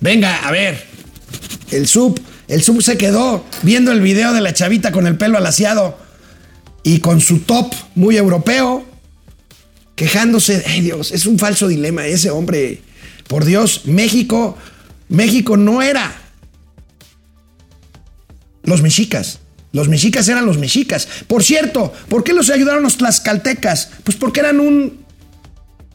[0.03, 0.85] Venga, a ver.
[1.71, 5.37] El sub, el sub se quedó viendo el video de la chavita con el pelo
[5.37, 5.97] alaciado
[6.83, 8.85] y con su top muy europeo,
[9.95, 10.61] quejándose.
[10.67, 12.81] Ay Dios, es un falso dilema ese hombre.
[13.29, 14.57] Por Dios, México
[15.07, 16.13] México no era
[18.63, 19.39] los mexicas.
[19.71, 21.07] Los mexicas eran los mexicas.
[21.27, 23.89] Por cierto, ¿por qué los ayudaron los tlaxcaltecas?
[24.03, 25.05] Pues porque eran un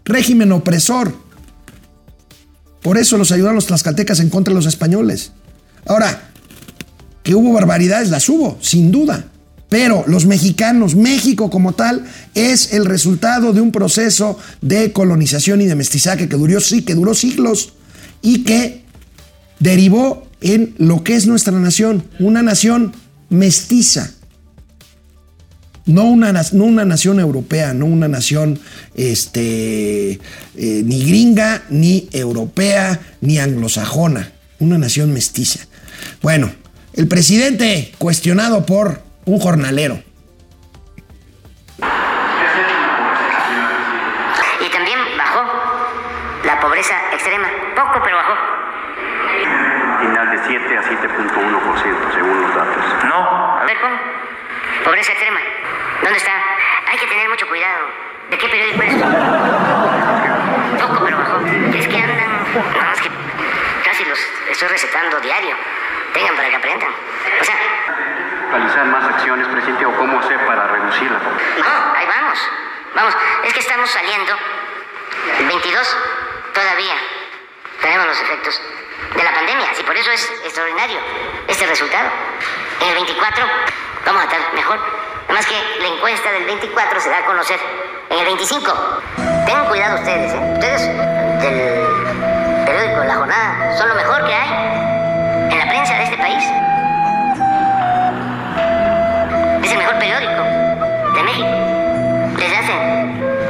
[0.07, 1.28] régimen opresor.
[2.83, 5.33] Por eso los ayudaron los tlaxcaltecas en contra de los españoles.
[5.87, 6.31] Ahora,
[7.23, 9.27] que hubo barbaridades, las hubo, sin duda.
[9.69, 12.05] Pero los mexicanos, México como tal,
[12.35, 16.95] es el resultado de un proceso de colonización y de mestizaje que duró, sí, que
[16.95, 17.75] duró siglos
[18.23, 18.85] y que
[19.59, 22.93] derivó en lo que es nuestra nación, una nación
[23.29, 24.13] mestiza.
[25.89, 28.61] No una, no una nación europea, no una nación
[28.95, 30.19] este, eh,
[30.55, 35.67] ni gringa, ni europea, ni anglosajona, una nación mestiza.
[36.23, 36.53] Bueno,
[36.93, 40.03] el presidente cuestionado por un jornalero.
[44.61, 45.41] Y también bajó
[46.45, 48.35] la pobreza extrema, poco pero bajó
[50.01, 52.85] final de 7 a 7.1% según los datos.
[53.05, 53.59] No.
[53.59, 53.97] A ver, ¿cómo?
[54.85, 55.41] Pobreza extrema.
[56.03, 56.33] ¿Dónde está?
[56.91, 57.87] Hay que tener mucho cuidado.
[58.31, 58.95] ¿De qué periódico es?
[60.83, 61.41] Poco, pero bajó.
[61.75, 62.29] Es que andan...
[62.55, 63.11] No, es que
[63.85, 64.19] casi los
[64.51, 65.55] estoy recetando diario.
[66.13, 66.91] Tengan para que aprendan.
[67.41, 67.57] O sea,
[68.51, 71.19] Realizar más acciones, presidente, o cómo hacer para reducirla.
[71.19, 72.51] no, ahí vamos.
[72.95, 74.35] Vamos, es que estamos saliendo.
[75.39, 75.97] El 22
[76.55, 76.95] todavía
[77.83, 78.63] tenemos los efectos
[79.15, 79.69] de la pandemia.
[79.79, 80.99] Y por eso es extraordinario
[81.47, 82.09] este resultado.
[82.81, 83.45] En el 24
[84.07, 84.81] vamos a estar mejor.
[85.29, 87.61] Además que la encuesta del 24 se da a conocer
[88.11, 88.73] en el 25.
[89.45, 90.41] Tengan cuidado ustedes, ¿eh?
[90.55, 90.87] Ustedes
[91.43, 94.49] del periódico La Jornada son lo mejor que hay
[95.53, 96.43] en la prensa de este país.
[99.63, 100.43] Es el mejor periódico
[101.15, 101.49] de México
[102.39, 102.75] desde hace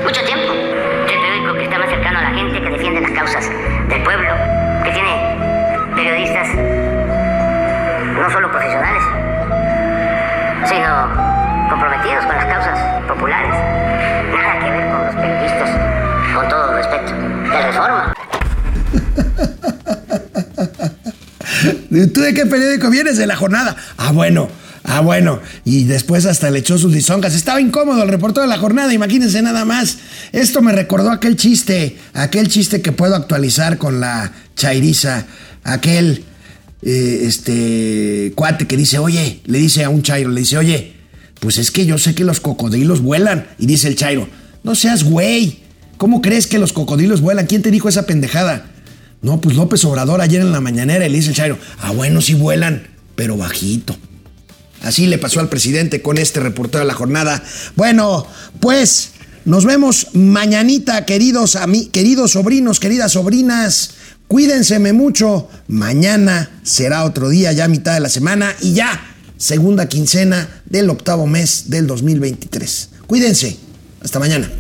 [0.03, 0.53] mucho tiempo.
[1.07, 3.49] Es el periódico que está más cercano a la gente, que defiende las causas
[3.89, 4.35] del pueblo,
[13.09, 13.51] populares.
[14.31, 15.71] Nada que ver con los periodistas,
[16.35, 17.13] con todo respeto,
[17.51, 18.13] de reforma.
[22.13, 23.17] ¿Tú de qué periódico vienes?
[23.17, 23.75] De la jornada.
[23.97, 24.49] Ah, bueno.
[24.85, 25.41] Ah, bueno.
[25.65, 27.35] Y después hasta le echó sus lisonjas.
[27.35, 29.99] Estaba incómodo el reportero de la jornada, imagínense nada más.
[30.33, 35.27] Esto me recordó aquel chiste, aquel chiste que puedo actualizar con la chairiza.
[35.65, 36.25] Aquel,
[36.83, 40.98] eh, este, cuate que dice, oye, le dice a un chairo, le dice, oye,
[41.41, 43.47] pues es que yo sé que los cocodrilos vuelan.
[43.59, 44.29] Y dice el chairo,
[44.63, 45.61] no seas güey.
[45.97, 47.47] ¿Cómo crees que los cocodrilos vuelan?
[47.47, 48.67] ¿Quién te dijo esa pendejada?
[49.21, 52.21] No, pues López Obrador ayer en la mañanera y le dice el Chairo, ah, bueno,
[52.21, 52.87] sí vuelan,
[53.17, 53.97] pero bajito.
[54.83, 57.43] Así le pasó al presidente con este reportero de la jornada.
[57.75, 58.27] Bueno,
[58.61, 59.11] pues
[59.45, 61.59] nos vemos mañanita, queridos,
[61.91, 63.91] queridos sobrinos, queridas sobrinas.
[64.29, 65.49] Cuídenseme mucho.
[65.67, 69.01] Mañana será otro día, ya mitad de la semana y ya
[69.39, 72.91] segunda quincena del octavo mes del 2023.
[73.07, 73.57] Cuídense.
[74.01, 74.51] Hasta mañana.